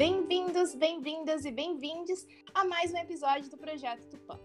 Bem-vindos, 0.00 0.74
bem-vindas 0.74 1.44
e 1.44 1.50
bem-vindes 1.50 2.26
a 2.54 2.64
mais 2.64 2.90
um 2.90 2.96
episódio 2.96 3.50
do 3.50 3.58
Projeto 3.58 4.08
Tupã. 4.08 4.40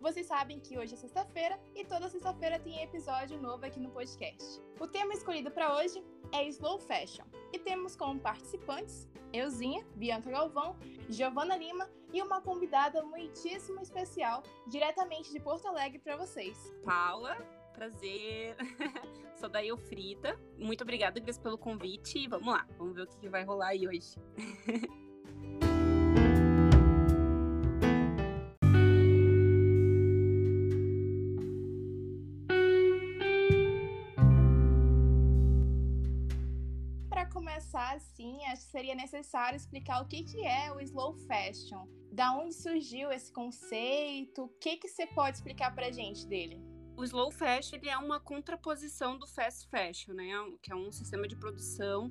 Vocês 0.00 0.26
sabem 0.26 0.58
que 0.58 0.78
hoje 0.78 0.94
é 0.94 0.96
sexta-feira 0.96 1.60
e 1.74 1.84
toda 1.84 2.08
sexta-feira 2.08 2.58
tem 2.58 2.82
episódio 2.82 3.38
novo 3.38 3.66
aqui 3.66 3.78
no 3.78 3.90
podcast. 3.90 4.58
O 4.80 4.88
tema 4.88 5.12
escolhido 5.12 5.50
para 5.50 5.76
hoje 5.76 6.02
é 6.32 6.48
Slow 6.48 6.78
Fashion 6.78 7.26
e 7.52 7.58
temos 7.58 7.94
como 7.94 8.18
participantes 8.18 9.06
euzinha, 9.34 9.86
Bianca 9.96 10.30
Galvão, 10.30 10.74
Giovana 11.10 11.58
Lima 11.58 11.90
e 12.10 12.22
uma 12.22 12.40
convidada 12.40 13.02
muitíssimo 13.02 13.82
especial 13.82 14.42
diretamente 14.66 15.30
de 15.30 15.38
Porto 15.38 15.68
Alegre 15.68 15.98
para 15.98 16.16
vocês. 16.16 16.72
Paula, 16.86 17.36
prazer. 17.76 18.56
Sou 19.36 19.48
da 19.50 19.62
Eufrita. 19.62 20.38
Muito 20.58 20.82
obrigada, 20.82 21.20
Gris, 21.20 21.38
pelo 21.38 21.58
convite. 21.58 22.18
E 22.18 22.26
vamos 22.26 22.48
lá, 22.48 22.66
vamos 22.78 22.94
ver 22.94 23.02
o 23.02 23.06
que 23.06 23.28
vai 23.28 23.44
rolar 23.44 23.68
aí 23.68 23.86
hoje. 23.86 24.16
Começar 37.32 37.96
assim, 37.96 38.44
acho 38.46 38.66
que 38.66 38.70
seria 38.70 38.94
necessário 38.94 39.56
explicar 39.56 40.02
o 40.02 40.06
que, 40.06 40.22
que 40.22 40.44
é 40.44 40.72
o 40.72 40.80
slow 40.80 41.14
fashion. 41.26 41.86
Da 42.12 42.32
onde 42.36 42.54
surgiu 42.54 43.10
esse 43.10 43.32
conceito? 43.32 44.44
O 44.44 44.48
que, 44.60 44.76
que 44.76 44.88
você 44.88 45.06
pode 45.06 45.38
explicar 45.38 45.74
para 45.74 45.90
gente 45.90 46.26
dele? 46.26 46.60
O 46.96 47.04
slow 47.04 47.30
fashion 47.30 47.76
ele 47.76 47.88
é 47.88 47.98
uma 47.98 48.18
contraposição 48.18 49.18
do 49.18 49.26
fast 49.26 49.68
fashion, 49.68 50.14
né? 50.14 50.30
Que 50.62 50.72
é 50.72 50.74
um 50.74 50.90
sistema 50.90 51.28
de 51.28 51.36
produção 51.36 52.06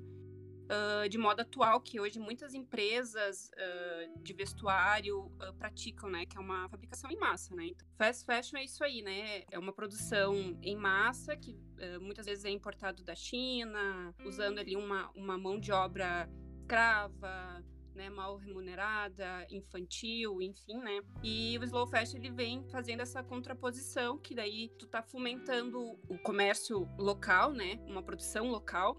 uh, 0.65 1.09
de 1.09 1.17
moda 1.17 1.41
atual 1.41 1.81
que 1.81 1.99
hoje 1.99 2.19
muitas 2.19 2.53
empresas 2.53 3.49
uh, 3.53 4.23
de 4.23 4.33
vestuário 4.33 5.25
uh, 5.25 5.53
praticam, 5.57 6.09
né? 6.09 6.25
Que 6.25 6.37
é 6.37 6.39
uma 6.39 6.69
fabricação 6.69 7.09
em 7.09 7.17
massa, 7.17 7.55
né? 7.55 7.67
Então, 7.67 7.87
fast 7.97 8.25
fashion 8.25 8.57
é 8.57 8.63
isso 8.63 8.83
aí, 8.83 9.01
né? 9.01 9.43
É 9.51 9.57
uma 9.57 9.73
produção 9.73 10.57
em 10.61 10.75
massa 10.75 11.35
que 11.35 11.57
muitas 11.99 12.25
vezes 12.25 12.45
é 12.45 12.49
importado 12.49 13.03
da 13.03 13.15
China, 13.15 14.15
usando 14.23 14.59
ali 14.59 14.77
uma, 14.77 15.11
uma 15.13 15.37
mão 15.37 15.59
de 15.59 15.73
obra 15.73 16.29
escrava, 16.65 17.63
né, 17.95 18.09
mal 18.09 18.37
remunerada, 18.37 19.47
infantil, 19.49 20.41
enfim, 20.41 20.77
né? 20.77 20.99
E 21.23 21.57
o 21.57 21.63
slow 21.63 21.87
fashion 21.87 22.17
ele 22.17 22.31
vem 22.31 22.63
fazendo 22.69 23.01
essa 23.01 23.23
contraposição 23.23 24.17
que 24.17 24.35
daí 24.35 24.69
tu 24.77 24.85
tá 24.85 25.01
fomentando 25.01 25.79
o 26.09 26.17
comércio 26.19 26.87
local, 26.97 27.53
né, 27.53 27.79
uma 27.87 28.03
produção 28.03 28.49
local. 28.49 28.97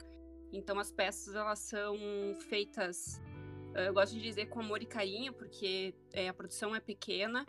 Então 0.53 0.79
as 0.79 0.91
peças 0.91 1.35
elas 1.35 1.59
são 1.59 1.97
feitas, 2.49 3.21
eu 3.75 3.93
gosto 3.93 4.15
de 4.15 4.23
dizer 4.23 4.47
com 4.47 4.61
amor 4.61 4.83
e 4.83 4.87
carinho, 4.87 5.33
porque 5.33 5.95
é, 6.13 6.29
a 6.29 6.35
produção 6.35 6.75
é 6.75 6.81
pequena. 6.81 7.45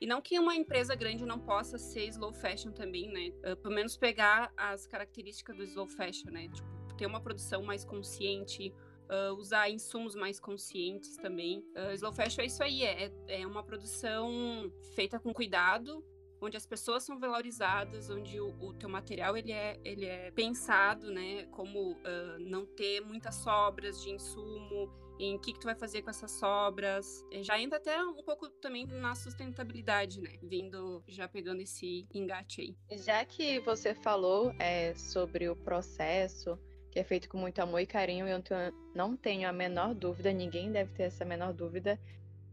E 0.00 0.06
não 0.06 0.20
que 0.20 0.38
uma 0.38 0.54
empresa 0.54 0.94
grande 0.94 1.24
não 1.24 1.40
possa 1.40 1.76
ser 1.76 2.06
slow 2.08 2.32
fashion 2.32 2.70
também, 2.70 3.08
né? 3.08 3.52
Uh, 3.52 3.56
pelo 3.56 3.74
menos 3.74 3.96
pegar 3.96 4.52
as 4.56 4.86
características 4.86 5.56
do 5.56 5.64
slow 5.64 5.88
fashion, 5.88 6.30
né? 6.30 6.48
Tipo, 6.48 6.94
ter 6.96 7.06
uma 7.06 7.20
produção 7.20 7.62
mais 7.62 7.84
consciente, 7.84 8.72
uh, 9.10 9.34
usar 9.34 9.68
insumos 9.70 10.14
mais 10.14 10.38
conscientes 10.38 11.16
também. 11.16 11.60
Uh, 11.76 11.92
slow 11.94 12.12
fashion 12.12 12.42
é 12.42 12.46
isso 12.46 12.62
aí, 12.62 12.84
é, 12.84 13.12
é 13.28 13.46
uma 13.46 13.62
produção 13.62 14.30
feita 14.94 15.18
com 15.18 15.32
cuidado, 15.32 16.04
onde 16.40 16.56
as 16.56 16.66
pessoas 16.66 17.02
são 17.02 17.18
valorizadas, 17.18 18.10
onde 18.10 18.40
o, 18.40 18.54
o 18.60 18.72
teu 18.72 18.88
material 18.88 19.36
ele 19.36 19.52
é, 19.52 19.78
ele 19.84 20.06
é 20.06 20.30
pensado, 20.30 21.10
né, 21.10 21.46
como 21.46 21.92
uh, 21.92 22.38
não 22.38 22.64
ter 22.64 23.00
muitas 23.00 23.36
sobras 23.36 24.02
de 24.02 24.10
insumo, 24.10 24.88
em 25.18 25.34
o 25.34 25.38
que, 25.40 25.52
que 25.52 25.58
tu 25.58 25.64
vai 25.64 25.74
fazer 25.74 26.02
com 26.02 26.10
essas 26.10 26.30
sobras. 26.30 27.24
É, 27.32 27.42
já 27.42 27.60
entra 27.60 27.78
até 27.78 28.00
um 28.02 28.22
pouco 28.22 28.48
também 28.48 28.86
na 28.86 29.14
sustentabilidade, 29.14 30.20
né, 30.20 30.38
vindo, 30.42 31.02
já 31.08 31.26
pegando 31.26 31.60
esse 31.60 32.06
engate 32.14 32.60
aí. 32.60 32.98
Já 32.98 33.24
que 33.24 33.58
você 33.60 33.94
falou 33.94 34.54
é, 34.58 34.94
sobre 34.94 35.48
o 35.48 35.56
processo 35.56 36.58
que 36.98 37.02
é 37.02 37.04
feito 37.04 37.28
com 37.28 37.38
muito 37.38 37.60
amor 37.60 37.78
e 37.78 37.86
carinho, 37.86 38.26
eu 38.26 38.42
não 38.92 39.16
tenho 39.16 39.48
a 39.48 39.52
menor 39.52 39.94
dúvida, 39.94 40.32
ninguém 40.32 40.72
deve 40.72 40.92
ter 40.94 41.04
essa 41.04 41.24
menor 41.24 41.52
dúvida, 41.52 41.96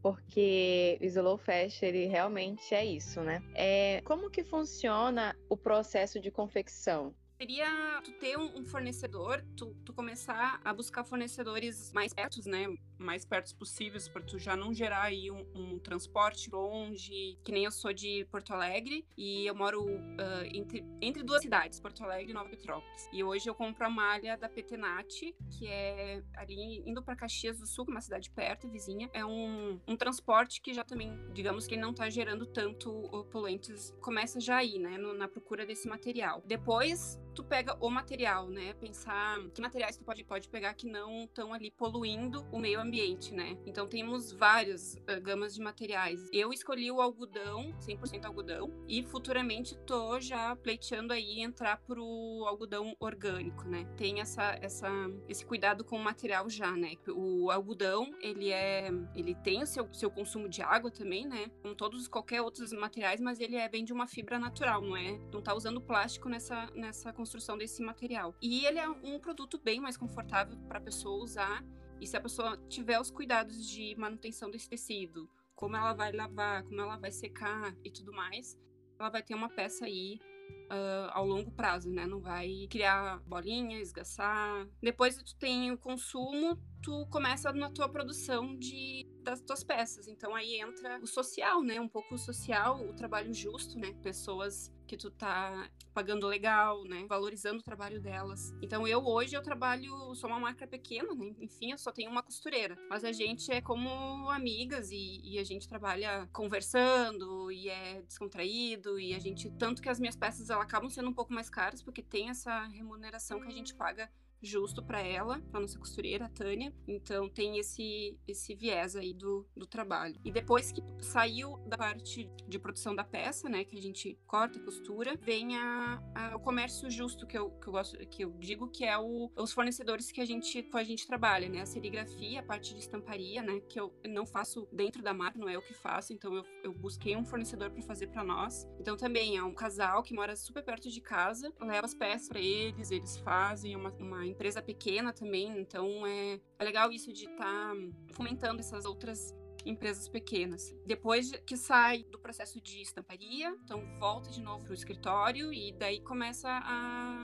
porque 0.04 1.00
o 1.02 1.06
Slow 1.06 1.36
Fast, 1.36 1.84
ele 1.84 2.06
realmente 2.06 2.76
é 2.76 2.86
isso, 2.86 3.22
né? 3.22 3.42
É, 3.56 4.02
como 4.06 4.30
que 4.30 4.44
funciona 4.44 5.36
o 5.50 5.58
processo 5.58 6.20
de 6.20 6.30
confecção? 6.30 7.12
Seria 7.40 8.02
tu 8.04 8.12
ter 8.20 8.38
um, 8.38 8.64
fornecedor, 8.66 9.44
tu, 9.58 9.76
tu, 9.84 9.92
começar 9.94 10.62
a 10.64 10.72
buscar 10.72 11.04
fornecedores 11.04 11.92
mais 11.92 12.14
perto, 12.14 12.38
né? 12.48 12.68
Mais 12.98 13.26
perto 13.26 13.56
possíveis, 13.56 14.08
para 14.08 14.22
tu 14.22 14.40
já 14.40 14.56
não 14.56 14.74
gerar 14.74 15.04
aí 15.04 15.30
um, 15.30 15.46
um, 15.54 15.80
transporte 15.80 16.50
longe, 16.50 17.38
que 17.44 17.52
nem 17.52 17.66
eu 17.66 17.72
sou 17.72 17.94
de 17.94 18.26
Porto 18.32 18.54
Alegre 18.54 19.06
e 19.18 19.46
eu 19.46 19.56
moro 19.56 19.86
uh, 19.86 20.46
entre, 20.54 20.86
entre 21.02 21.24
duas 21.24 21.42
cidades, 21.42 21.80
Porto 21.80 22.04
Alegre 22.04 22.32
e 22.32 22.34
Nova 22.34 22.50
Petrópolis. 22.50 23.10
E 23.12 23.24
hoje 23.24 23.50
eu 23.50 23.56
compro 23.56 23.86
a 23.86 23.90
malha 23.90 24.38
da 24.38 24.48
Petenat, 24.48 25.36
que 25.58 25.68
é 25.68 26.24
ali 26.36 26.84
indo 26.86 27.02
para 27.04 27.16
Caxias 27.16 27.60
do 27.60 27.68
Sul, 27.68 27.86
é 27.88 27.92
uma 27.92 28.02
cidade 28.02 28.30
perto, 28.30 28.70
vizinha. 28.70 29.10
É 29.14 29.26
um, 29.26 29.80
um 29.88 29.96
transporte 29.96 30.62
que 30.62 30.74
já 30.74 30.84
também, 30.84 31.18
digamos 31.34 31.68
que 31.68 31.78
não 31.78 31.94
tá 31.94 32.10
gerando 32.10 32.46
tanto 32.46 33.26
poluentes, 33.32 33.94
começa 34.02 34.40
já 34.40 34.58
aí, 34.58 34.80
né? 34.80 34.98
No, 34.98 35.14
na 35.14 35.28
procura 35.28 35.66
desse 35.66 35.88
material. 35.88 36.42
Depois, 36.46 37.20
tu 37.34 37.44
pega 37.44 37.78
o 37.80 37.90
material, 37.90 38.48
né? 38.48 38.74
Pensar 38.74 39.40
que 39.54 39.62
materiais 39.62 39.98
tu 39.98 40.04
pode, 40.04 40.24
pode 40.24 40.48
pegar 40.50 40.74
que 40.74 40.88
não 40.88 41.26
estão 41.26 41.54
ali 41.54 41.72
poluindo 41.72 42.46
o 42.52 42.60
meio 42.60 42.80
ambiente, 42.86 43.34
né? 43.34 43.58
Então 43.66 43.88
temos 43.88 44.32
várias 44.32 44.96
uh, 44.96 45.22
gamas 45.22 45.56
de 45.56 45.62
materiais. 45.62 46.30
Eu 46.32 46.54
escolhi 46.54 46.92
o 46.92 47.02
algodão, 47.02 47.74
100% 47.80 48.26
algodão, 48.26 48.72
e 48.88 49.04
futuramente 49.04 49.76
tô 49.86 50.20
já 50.20 50.56
pleiteando 50.56 51.14
aí 51.14 51.42
entrar 51.42 51.78
pro 51.82 52.46
algodão 52.48 52.96
orgânico, 53.00 53.66
né? 53.66 53.86
Tem 53.98 54.22
essa, 54.22 54.58
essa, 54.62 54.90
esse 55.28 55.46
cuidado 55.46 55.84
com 55.84 55.98
o 55.98 56.04
material 56.04 56.50
já, 56.50 56.72
né? 56.72 56.94
O 57.10 57.50
algodão, 57.52 58.14
ele 58.22 58.52
é, 58.52 58.90
ele 59.16 59.36
tem 59.36 59.64
o 59.64 59.68
seu, 59.68 59.92
seu 59.94 60.12
consumo 60.12 60.48
de 60.48 60.62
água 60.62 60.92
também, 60.92 61.28
né? 61.28 61.50
Como 61.62 61.76
todos 61.76 62.08
qualquer 62.08 62.42
outros 62.42 62.72
materiais, 62.72 63.20
mas 63.20 63.40
ele 63.40 63.56
é 63.56 63.68
bem 63.68 63.84
de 63.84 63.94
uma 63.94 64.08
fibra 64.08 64.40
natural, 64.40 64.82
não 64.82 64.96
é? 64.96 65.20
Não 65.32 65.42
tá 65.42 65.54
usando 65.54 65.82
plástico 65.82 66.30
nessa, 66.30 66.70
nessa 66.74 67.12
construção 67.12 67.58
desse 67.58 67.82
material. 67.82 68.36
E 68.42 68.66
ele 68.66 68.80
é 68.80 68.88
um 68.88 69.20
produto 69.20 69.60
bem 69.64 69.80
mais 69.80 69.98
confortável 69.98 70.58
para 70.68 70.78
a 70.78 70.82
pessoa 70.82 71.24
usar. 71.24 71.64
E 72.00 72.08
se 72.08 72.18
a 72.18 72.22
pessoa 72.22 72.58
tiver 72.68 73.00
os 73.00 73.10
cuidados 73.10 73.68
de 73.68 73.96
manutenção 73.96 74.50
desse 74.50 74.70
tecido, 74.70 75.30
como 75.56 75.76
ela 75.76 75.94
vai 75.94 76.12
lavar, 76.12 76.64
como 76.64 76.82
ela 76.82 76.98
vai 76.98 77.12
secar 77.12 77.76
e 77.84 77.90
tudo 77.90 78.12
mais, 78.12 78.58
ela 79.00 79.10
vai 79.10 79.24
ter 79.24 79.34
uma 79.34 79.50
peça 79.50 79.86
aí 79.86 80.20
uh, 80.66 81.10
ao 81.12 81.26
longo 81.26 81.52
prazo, 81.52 81.90
né? 81.90 82.06
Não 82.06 82.20
vai 82.20 82.68
criar 82.70 83.20
bolinha, 83.22 83.80
esgaçar. 83.80 84.68
Depois 84.82 85.18
tu 85.18 85.36
tem 85.38 85.72
o 85.72 85.78
consumo, 85.78 86.58
tu 86.82 87.06
começa 87.08 87.52
na 87.54 87.70
tua 87.70 87.90
produção 87.90 88.58
de 88.58 89.08
das 89.26 89.42
tuas 89.42 89.64
peças. 89.64 90.08
Então 90.08 90.34
aí 90.34 90.62
entra 90.62 91.00
o 91.02 91.08
social, 91.08 91.62
né? 91.62 91.82
Um 91.82 91.90
pouco 91.90 92.16
o 92.16 92.18
social, 92.18 92.80
o 92.88 92.94
trabalho 92.94 93.34
justo, 93.34 93.78
né? 93.78 93.94
Pessoas 94.02 94.72
que 94.88 94.96
tu 94.96 95.10
tá 95.10 95.68
pagando 95.94 96.28
legal, 96.28 96.84
né? 96.84 97.06
Valorizando 97.10 97.60
o 97.60 97.64
trabalho 97.64 98.00
delas. 98.00 98.54
Então 98.62 98.88
eu 98.88 99.04
hoje 99.04 99.36
eu 99.36 99.42
trabalho, 99.42 100.14
sou 100.14 100.30
uma 100.30 100.40
marca 100.40 100.68
pequena, 100.68 101.14
né? 101.16 101.34
Enfim, 101.40 101.72
eu 101.72 101.78
só 101.78 101.92
tenho 101.92 102.12
uma 102.12 102.22
costureira. 102.22 102.78
Mas 102.90 103.04
a 103.04 103.12
gente 103.12 103.52
é 103.52 103.60
como 103.60 104.30
amigas 104.30 104.92
e, 104.92 105.22
e, 105.24 105.40
a 105.40 105.44
gente 105.44 105.68
trabalha 105.68 106.30
conversando 106.32 107.52
e 107.52 107.68
é 107.68 108.04
descontraído 108.04 109.00
e 109.00 109.16
a 109.16 109.20
gente 109.20 109.50
tanto 109.52 109.82
que 109.82 109.90
as 109.90 110.00
minhas 110.00 110.16
peças 110.16 110.50
elas 110.50 110.64
acabam 110.64 110.90
sendo 110.90 111.10
um 111.10 111.14
pouco 111.14 111.34
mais 111.34 111.50
caras 111.50 111.82
porque 111.82 112.04
tem 112.04 112.30
essa 112.30 112.66
remuneração 112.68 113.42
que 113.42 113.48
a 113.48 113.52
gente 113.52 113.74
paga 113.74 114.10
justo 114.46 114.84
para 114.84 115.02
ela, 115.02 115.42
para 115.52 115.60
nossa 115.60 115.78
costureira, 115.78 116.26
a 116.26 116.30
Tânia. 116.30 116.74
Então 116.88 117.30
tem 117.30 117.58
esse 117.58 118.18
esse 118.28 118.56
viés 118.56 118.96
aí 118.96 119.14
do, 119.14 119.48
do 119.56 119.66
trabalho. 119.66 120.20
E 120.24 120.32
depois 120.32 120.72
que 120.72 120.82
saiu 121.00 121.58
da 121.68 121.78
parte 121.78 122.30
de 122.48 122.60
produção 122.60 122.96
da 122.96 123.04
peça, 123.04 123.50
né, 123.50 123.64
que 123.64 123.78
a 123.78 123.82
gente 123.82 124.18
corta, 124.26 124.60
costura, 124.60 125.18
vem 125.22 125.58
a, 125.58 126.02
a, 126.14 126.36
o 126.36 126.40
comércio 126.40 126.90
justo 126.90 127.26
que 127.26 127.38
eu, 127.38 127.52
que 127.52 127.68
eu 127.68 127.74
gosto 127.74 127.98
que 128.08 128.24
eu 128.24 128.32
digo 128.40 128.68
que 128.68 128.84
é 128.86 128.98
o, 128.98 129.32
os 129.36 129.52
fornecedores 129.52 130.12
que 130.12 130.22
a 130.22 130.26
gente 130.26 130.64
com 130.64 130.78
a 130.78 130.84
gente 130.84 131.08
trabalha, 131.08 131.50
né, 131.50 131.62
a 131.62 131.66
serigrafia, 131.66 132.40
a 132.40 132.44
parte 132.44 132.74
de 132.74 132.80
estamparia, 132.80 133.42
né, 133.42 133.60
que 133.70 133.80
eu 133.80 133.94
não 134.08 134.26
faço 134.26 134.68
dentro 134.72 135.02
da 135.02 135.14
marca, 135.14 135.40
não 135.40 135.50
é 135.50 135.56
eu 135.56 135.62
que 135.62 135.74
faço, 135.74 136.14
então 136.14 136.34
eu, 136.34 136.44
eu 136.64 136.74
busquei 136.74 137.16
um 137.16 137.26
fornecedor 137.26 137.72
para 137.72 137.82
fazer 137.82 138.08
para 138.08 138.24
nós. 138.24 138.68
Então 138.80 138.96
também 138.96 139.38
é 139.38 139.44
um 139.44 139.54
casal 139.54 140.04
que 140.04 140.14
mora 140.14 140.36
super 140.36 140.64
perto 140.64 140.90
de 140.90 141.02
casa, 141.02 141.54
leva 141.60 141.86
as 141.86 141.94
peças 141.94 142.28
para 142.28 142.40
eles, 142.40 142.92
eles 142.92 143.18
fazem 143.18 143.76
uma, 143.76 143.92
uma 143.94 144.26
empresa 144.36 144.62
pequena 144.62 145.14
também, 145.14 145.60
então 145.60 146.06
é, 146.06 146.40
é 146.60 146.64
legal 146.64 146.92
isso 146.92 147.12
de 147.12 147.24
estar 147.24 147.38
tá 147.38 147.76
fomentando 148.12 148.60
essas 148.60 148.86
outras 148.86 149.34
empresas 149.66 150.08
pequenas. 150.08 150.74
Depois 150.86 151.32
que 151.46 151.58
sai 151.58 152.04
do 152.04 152.20
processo 152.20 152.62
de 152.62 152.82
estamparia, 152.82 153.56
então 153.64 153.84
volta 154.00 154.30
de 154.30 154.42
novo 154.42 154.64
pro 154.64 154.74
escritório 154.74 155.54
e 155.54 155.74
daí 155.74 156.02
começa 156.02 156.50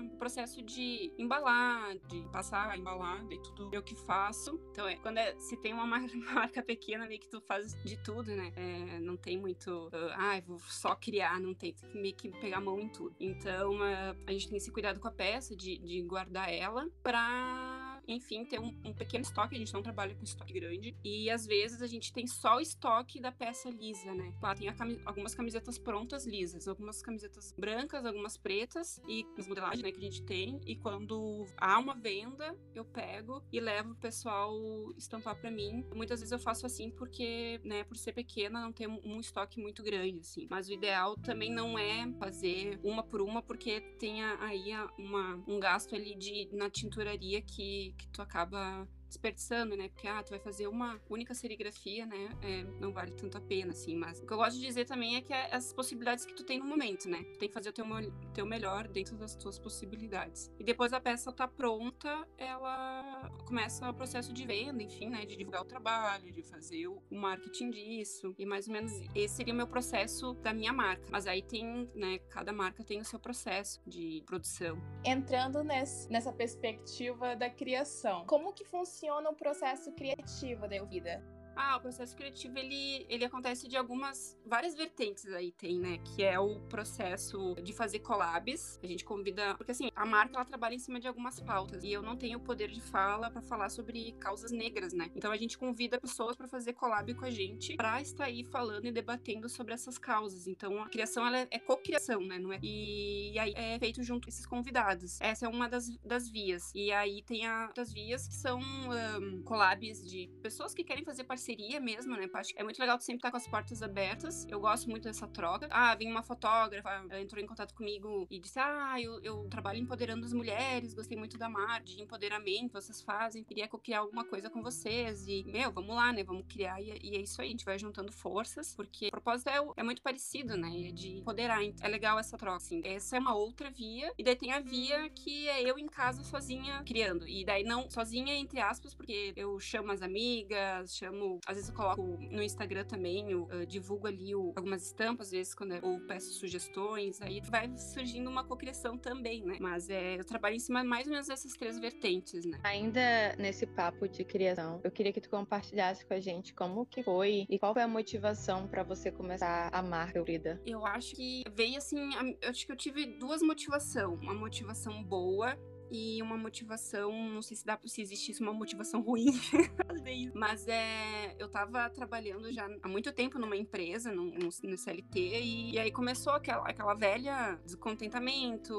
o 0.04 0.18
processo 0.18 0.62
de 0.62 1.14
embalar, 1.18 1.98
de 2.08 2.22
passar 2.32 2.70
a 2.70 2.78
embalar, 2.78 3.26
daí 3.28 3.42
tudo 3.42 3.70
eu 3.74 3.82
que 3.82 3.96
faço. 3.96 4.60
Então 4.72 4.88
é, 4.88 4.96
quando 4.98 5.18
é, 5.18 5.38
se 5.40 5.58
tem 5.58 5.74
uma 5.74 5.86
marca 6.34 6.62
pequena 6.62 7.08
meio 7.08 7.20
que 7.20 7.30
tu 7.30 7.42
faz 7.42 7.74
de 7.84 7.98
tudo, 8.04 8.36
né? 8.36 8.52
É, 8.56 9.00
não 9.00 9.18
tem 9.18 9.38
muito, 9.38 9.88
uh, 9.88 10.12
ah, 10.14 10.42
vou 10.46 10.60
só 10.60 10.96
criar, 10.96 11.40
não 11.40 11.54
tem, 11.54 11.74
tem 11.74 11.74
que 11.74 11.98
meio 11.98 12.16
que 12.16 12.30
pegar 12.40 12.58
a 12.58 12.62
mão 12.62 12.80
em 12.80 12.90
tudo. 12.90 13.16
Então 13.20 13.76
uh, 13.76 14.18
a 14.28 14.32
gente 14.32 14.50
tem 14.50 14.58
esse 14.58 14.72
cuidado 14.72 15.00
com 15.00 15.08
a 15.08 15.12
peça, 15.12 15.56
de, 15.56 15.78
de 15.78 16.02
guardar 16.02 16.52
ela 16.52 16.88
pra 17.04 17.81
enfim, 18.08 18.46
ter 18.46 18.60
um, 18.60 18.76
um, 18.86 18.94
pequeno 18.94 19.24
estoque, 19.24 19.56
a 19.56 19.58
gente 19.58 19.74
não 19.74 19.82
trabalha 19.82 20.16
com 20.16 20.24
estoque 20.24 20.54
grande. 20.54 20.96
E 21.04 21.30
às 21.30 21.46
vezes 21.46 21.82
a 21.82 21.88
gente 21.88 22.12
tem 22.14 22.28
só 22.28 22.58
o 22.58 22.60
estoque 22.60 23.20
da 23.20 23.32
peça 23.32 23.70
lisa, 23.70 24.14
né? 24.14 24.34
Lá 24.42 24.56
tem 24.56 24.68
algumas 25.06 25.36
camisetas 25.36 25.78
prontas 25.78 26.26
lisas, 26.26 26.68
algumas 26.68 27.02
camisetas 27.02 27.54
brancas, 27.58 28.06
algumas 28.06 28.38
pretas 28.38 29.02
e 29.08 29.26
as 29.38 29.48
modelagens 29.48 29.82
né, 29.82 29.92
que 29.92 30.00
a 30.00 30.04
gente 30.04 30.24
tem. 30.24 30.60
E 30.66 30.76
quando 30.76 31.46
há 31.58 31.78
uma 31.80 31.96
venda, 31.96 32.56
eu 32.74 32.86
pego 32.86 33.44
e 33.52 33.60
levo 33.60 33.92
o 33.92 33.96
pessoal 33.96 34.54
estampar 34.98 35.36
para 35.36 35.52
mim. 35.52 35.86
Muitas 35.94 36.20
vezes 36.20 36.32
eu 36.32 36.40
faço 36.40 36.66
assim 36.66 36.90
porque, 36.90 37.60
né, 37.64 37.84
por 37.84 37.98
ser 37.98 38.14
pequena, 38.14 38.62
não 38.62 38.72
tem 38.72 38.88
um 38.88 39.20
estoque 39.20 39.60
muito 39.60 39.84
grande, 39.84 40.20
assim. 40.20 40.48
Mas 40.50 40.68
o 40.68 40.74
ideal 40.74 41.16
também 41.16 41.52
não 41.52 41.78
é 41.78 42.12
fazer 42.20 42.80
uma 42.84 43.04
por 43.04 43.22
uma, 43.22 43.42
porque 43.42 43.82
tem 44.00 44.24
aí 44.24 44.72
uma, 44.98 45.44
um 45.48 45.60
gasto 45.60 45.96
ali 45.96 46.16
de, 46.16 46.50
na 46.54 46.70
tinturaria 46.70 47.42
que, 47.42 47.94
que 48.02 48.08
tu 48.14 48.22
acaba 48.22 48.88
desperdiçando, 49.12 49.76
né? 49.76 49.90
Porque, 49.90 50.08
ah, 50.08 50.24
tu 50.24 50.30
vai 50.30 50.40
fazer 50.40 50.68
uma 50.68 51.00
única 51.10 51.34
serigrafia, 51.34 52.06
né? 52.06 52.30
É, 52.42 52.64
não 52.80 52.94
vale 52.94 53.12
tanto 53.12 53.38
a 53.38 53.42
pena, 53.42 53.72
assim. 53.72 53.96
Mas 53.96 54.20
o 54.20 54.26
que 54.26 54.34
eu 54.34 54.38
gosto 54.38 54.58
de 54.58 54.66
dizer 54.66 54.86
também 54.86 55.18
é 55.18 55.22
que 55.22 55.34
é 55.34 55.54
as 55.54 55.74
possibilidades 55.74 56.26
que 56.26 56.34
tu 56.34 56.44
tem 56.44 56.60
no 56.60 56.66
momento, 56.66 57.10
né? 57.10 57.24
Tu 57.34 57.40
tem 57.40 57.50
que 57.50 57.54
fazer 57.54 57.70
o 57.70 57.74
teu, 57.74 57.86
teu 58.34 58.46
melhor 58.46 58.88
dentro 58.88 59.18
das 59.18 59.36
tuas 59.36 59.60
possibilidades. 59.60 60.50
E 60.58 60.64
depois 60.64 60.94
a 60.94 61.00
peça 61.00 61.32
tá 61.32 61.48
pronta, 61.48 62.28
ela 62.38 63.30
começa 63.46 63.90
o 63.90 63.94
processo 63.94 64.32
de 64.34 64.46
venda, 64.46 64.82
enfim, 64.82 65.10
né? 65.10 65.26
De 65.26 65.36
divulgar 65.36 65.62
o 65.62 65.66
trabalho, 65.66 66.32
de 66.32 66.44
fazer 66.44 66.88
o 66.88 67.02
marketing 67.10 67.72
disso. 67.72 68.34
E 68.40 68.46
mais 68.46 68.68
ou 68.68 68.74
menos 68.74 68.94
esse 69.14 69.36
seria 69.36 69.54
o 69.54 69.58
meu 69.58 69.68
processo 69.68 70.34
da 70.36 70.54
minha 70.54 70.72
marca. 70.72 71.08
Mas 71.12 71.28
aí 71.28 71.42
tem, 71.42 71.90
né? 71.94 72.20
Cada 72.30 72.54
marca 72.54 72.84
tem 72.84 73.02
o 73.02 73.06
seu 73.06 73.20
processo 73.20 73.82
de 73.86 74.24
produção. 74.26 74.82
Entrando 75.04 75.64
nesse, 75.64 76.10
nessa 76.10 76.32
perspectiva 76.32 77.36
da 77.36 77.50
criação, 77.50 78.26
como 78.26 78.54
que 78.54 78.64
funciona 78.64 79.01
funciona 79.02 79.32
o 79.32 79.36
processo 79.36 79.92
criativo 79.94 80.68
da 80.68 80.76
Elvida? 80.76 81.24
Ah, 81.56 81.78
o 81.78 81.82
processo 81.82 82.16
criativo 82.16 82.58
ele, 82.58 83.06
ele 83.10 83.26
acontece 83.26 83.68
de 83.68 83.76
algumas 83.76 84.38
várias 84.46 84.76
vertentes 84.76 85.26
aí 85.28 85.52
tem, 85.52 85.80
né? 85.80 85.98
Que 86.00 86.24
é 86.24 86.40
o 86.40 86.60
processo 86.62 87.56
de 87.62 87.74
fazer 87.74 88.00
collabs. 88.00 88.80
A 88.82 88.88
gente 88.88 89.04
convida, 89.04 89.56
porque 89.56 89.72
assim, 89.72 89.90
a 89.96 90.06
marca 90.06 90.36
ela 90.36 90.46
trabalha 90.46 90.76
em 90.76 90.80
cima 90.80 91.00
de 91.00 91.08
algumas 91.08 91.40
pautas 91.40 91.84
e 91.84 91.92
eu 91.92 92.02
não 92.02 92.16
tenho 92.16 92.40
o 92.40 92.42
poder 92.42 92.70
de 92.70 92.82
fala 92.82 93.30
para 93.30 93.42
falar 93.42 93.70
sobre 93.70 94.14
causas 94.14 94.52
negras, 94.52 94.94
né? 94.94 95.10
Então 95.16 95.32
a 95.32 95.38
gente 95.38 95.58
convida 95.58 96.00
pessoas 96.00 96.36
para 96.36 96.48
fazer 96.48 96.74
collab 96.74 97.14
com 97.14 97.26
a 97.26 97.32
gente 97.32 97.76
para 97.76 98.02
estar 98.02 98.26
aí 98.26 98.44
falando 98.46 98.86
e 98.86 98.92
debatendo 98.92 99.50
sobre 99.50 99.74
essas 99.74 99.98
causas. 99.98 100.48
Então 100.48 100.82
a 100.82 100.90
criação 100.90 101.26
ela 101.26 101.40
é, 101.40 101.48
é 101.52 101.60
co-criação, 101.60 102.22
né? 102.22 102.40
Não 102.40 102.54
é? 102.54 102.60
E, 102.64 103.38
aí 103.38 103.54
é 103.56 103.78
feito 103.80 104.04
junto 104.04 104.26
com 104.26 104.30
esses 104.30 104.46
convidados. 104.46 105.20
Essa 105.22 105.46
é 105.46 105.50
uma 105.50 105.68
das, 105.68 105.90
das 106.04 106.30
vias. 106.30 106.72
E 106.74 106.92
aí 106.92 107.22
tem 107.24 107.46
a, 107.46 107.68
outras 107.68 107.92
vias 107.92 108.28
que 108.28 108.36
são 108.36 108.60
um, 108.60 109.42
collabs 109.44 110.08
de 110.08 110.30
pessoas 110.42 110.74
que 110.74 110.84
querem 110.84 111.04
fazer 111.04 111.24
parceria 111.24 111.41
parceria 111.42 111.80
mesmo, 111.80 112.16
né? 112.16 112.30
É 112.56 112.64
muito 112.64 112.80
legal 112.80 112.98
tu 112.98 113.04
sempre 113.04 113.18
estar 113.18 113.30
tá 113.30 113.32
com 113.32 113.38
as 113.38 113.48
portas 113.48 113.82
abertas. 113.82 114.46
Eu 114.48 114.60
gosto 114.60 114.88
muito 114.90 115.04
dessa 115.04 115.28
troca. 115.28 115.68
Ah, 115.72 115.96
vem 115.96 116.10
uma 116.10 116.22
fotógrafa, 116.22 117.04
entrou 117.20 117.42
em 117.42 117.48
contato 117.48 117.74
comigo 117.74 118.28
e 118.30 118.40
disse: 118.40 118.60
Ah, 118.60 119.02
eu, 119.02 119.20
eu 119.22 119.48
trabalho 119.50 119.80
empoderando 119.80 120.24
as 120.24 120.34
mulheres, 120.34 120.94
gostei 120.94 121.18
muito 121.18 121.38
da 121.38 121.50
mar, 121.50 121.82
de 121.82 122.02
empoderamento, 122.02 122.74
vocês 122.74 123.02
fazem, 123.02 123.44
queria 123.44 123.68
criar 123.68 124.00
alguma 124.00 124.24
coisa 124.24 124.50
com 124.50 124.62
vocês. 124.62 125.28
E, 125.28 125.44
meu, 125.46 125.72
vamos 125.72 125.96
lá, 125.96 126.14
né? 126.14 126.24
Vamos 126.24 126.46
criar. 126.48 126.80
E, 126.80 127.00
e 127.02 127.16
é 127.16 127.22
isso 127.22 127.42
aí, 127.42 127.48
a 127.48 127.52
gente 127.52 127.66
vai 127.66 127.80
juntando 127.80 128.12
forças, 128.12 128.76
porque 128.76 129.08
o 129.08 129.12
propósito 129.12 129.50
é, 129.50 129.58
é 129.78 129.84
muito 129.84 130.02
parecido, 130.02 130.56
né? 130.56 130.90
É 130.90 130.92
de 130.92 131.18
empoderar. 131.18 131.64
Então, 131.64 131.88
é 131.88 131.90
legal 131.90 132.20
essa 132.20 132.38
troca, 132.38 132.58
assim. 132.58 132.82
Essa 132.84 133.18
é 133.18 133.20
uma 133.20 133.34
outra 133.34 133.72
via. 133.72 134.14
E 134.18 134.24
daí 134.24 134.36
tem 134.36 134.52
a 134.52 134.60
via 134.60 135.10
que 135.10 135.48
é 135.48 135.64
eu 135.64 135.80
em 135.80 135.88
casa 135.88 136.24
sozinha 136.24 136.84
criando. 136.86 137.28
E 137.28 137.44
daí 137.44 137.64
não 137.64 137.90
sozinha, 137.90 138.36
entre 138.36 138.60
aspas, 138.60 138.94
porque 138.94 139.34
eu 139.36 139.60
chamo 139.60 139.92
as 139.92 140.02
amigas, 140.02 140.96
chamo 140.96 141.31
às 141.46 141.56
vezes 141.56 141.70
eu 141.70 141.76
coloco 141.76 142.02
no 142.02 142.42
Instagram 142.42 142.86
também, 142.86 143.32
eu 143.32 143.44
uh, 143.44 143.66
divulgo 143.66 144.08
ali 144.08 144.36
o, 144.36 144.54
algumas 144.56 144.86
estampas, 144.86 145.28
às 145.28 145.32
vezes 145.32 145.54
quando 145.54 145.74
eu, 145.74 145.84
ou 145.84 146.00
peço 146.02 146.34
sugestões, 146.34 147.22
aí 147.22 147.42
vai 147.42 147.76
surgindo 147.78 148.30
uma 148.30 148.44
cocriação 148.44 148.98
também, 148.98 149.44
né? 149.44 149.58
Mas 149.60 149.90
é, 149.90 150.20
eu 150.20 150.26
trabalho 150.26 150.56
em 150.56 150.60
cima 150.60 150.84
mais 150.84 151.06
ou 151.06 151.12
menos 151.12 151.28
dessas 151.28 151.54
três 151.54 151.80
vertentes, 151.80 152.46
né? 152.46 152.60
Ainda 152.64 153.36
nesse 153.38 153.66
papo 153.66 154.08
de 154.08 154.24
criação, 154.24 154.80
eu 154.84 154.92
queria 154.92 155.14
que 155.14 155.22
tu 155.22 155.30
compartilhasse 155.30 156.06
com 156.06 156.14
a 156.14 156.20
gente 156.20 156.54
como 156.54 156.86
que 156.86 157.04
foi 157.04 157.46
e 157.50 157.60
qual 157.60 157.74
foi 157.74 157.84
a 157.84 157.88
motivação 157.88 158.68
para 158.68 158.84
você 158.84 159.12
começar 159.12 159.70
a 159.72 159.82
marca 159.82 160.18
Eurida. 160.18 160.62
Eu 160.66 160.86
acho 160.86 161.16
que 161.16 161.44
veio 161.54 161.78
assim, 161.78 161.98
eu 162.42 162.50
acho 162.50 162.66
que 162.66 162.72
eu 162.72 162.78
tive 162.78 163.06
duas 163.06 163.42
motivações, 163.42 164.20
uma 164.22 164.34
motivação 164.34 165.04
boa 165.04 165.58
e 165.92 166.22
uma 166.22 166.38
motivação, 166.38 167.12
não 167.30 167.42
sei 167.42 167.58
se 167.58 167.66
dá 167.66 167.78
se 167.86 168.02
existisse 168.02 168.42
uma 168.42 168.54
motivação 168.54 169.02
ruim, 169.02 169.26
mas 170.34 170.66
é, 170.68 171.36
eu 171.38 171.50
tava 171.50 171.90
trabalhando 171.90 172.52
já 172.54 172.66
há 172.82 172.88
muito 172.88 173.12
tempo 173.12 173.38
numa 173.38 173.58
empresa, 173.58 174.10
no, 174.12 174.26
no, 174.26 174.50
no 174.64 174.78
CLT, 174.78 175.20
e, 175.20 175.72
e, 175.74 175.80
aí 175.80 175.92
começou 175.92 176.32
aquela, 176.32 176.68
aquela 176.68 176.94
velha 176.94 177.60
descontentamento, 177.66 178.74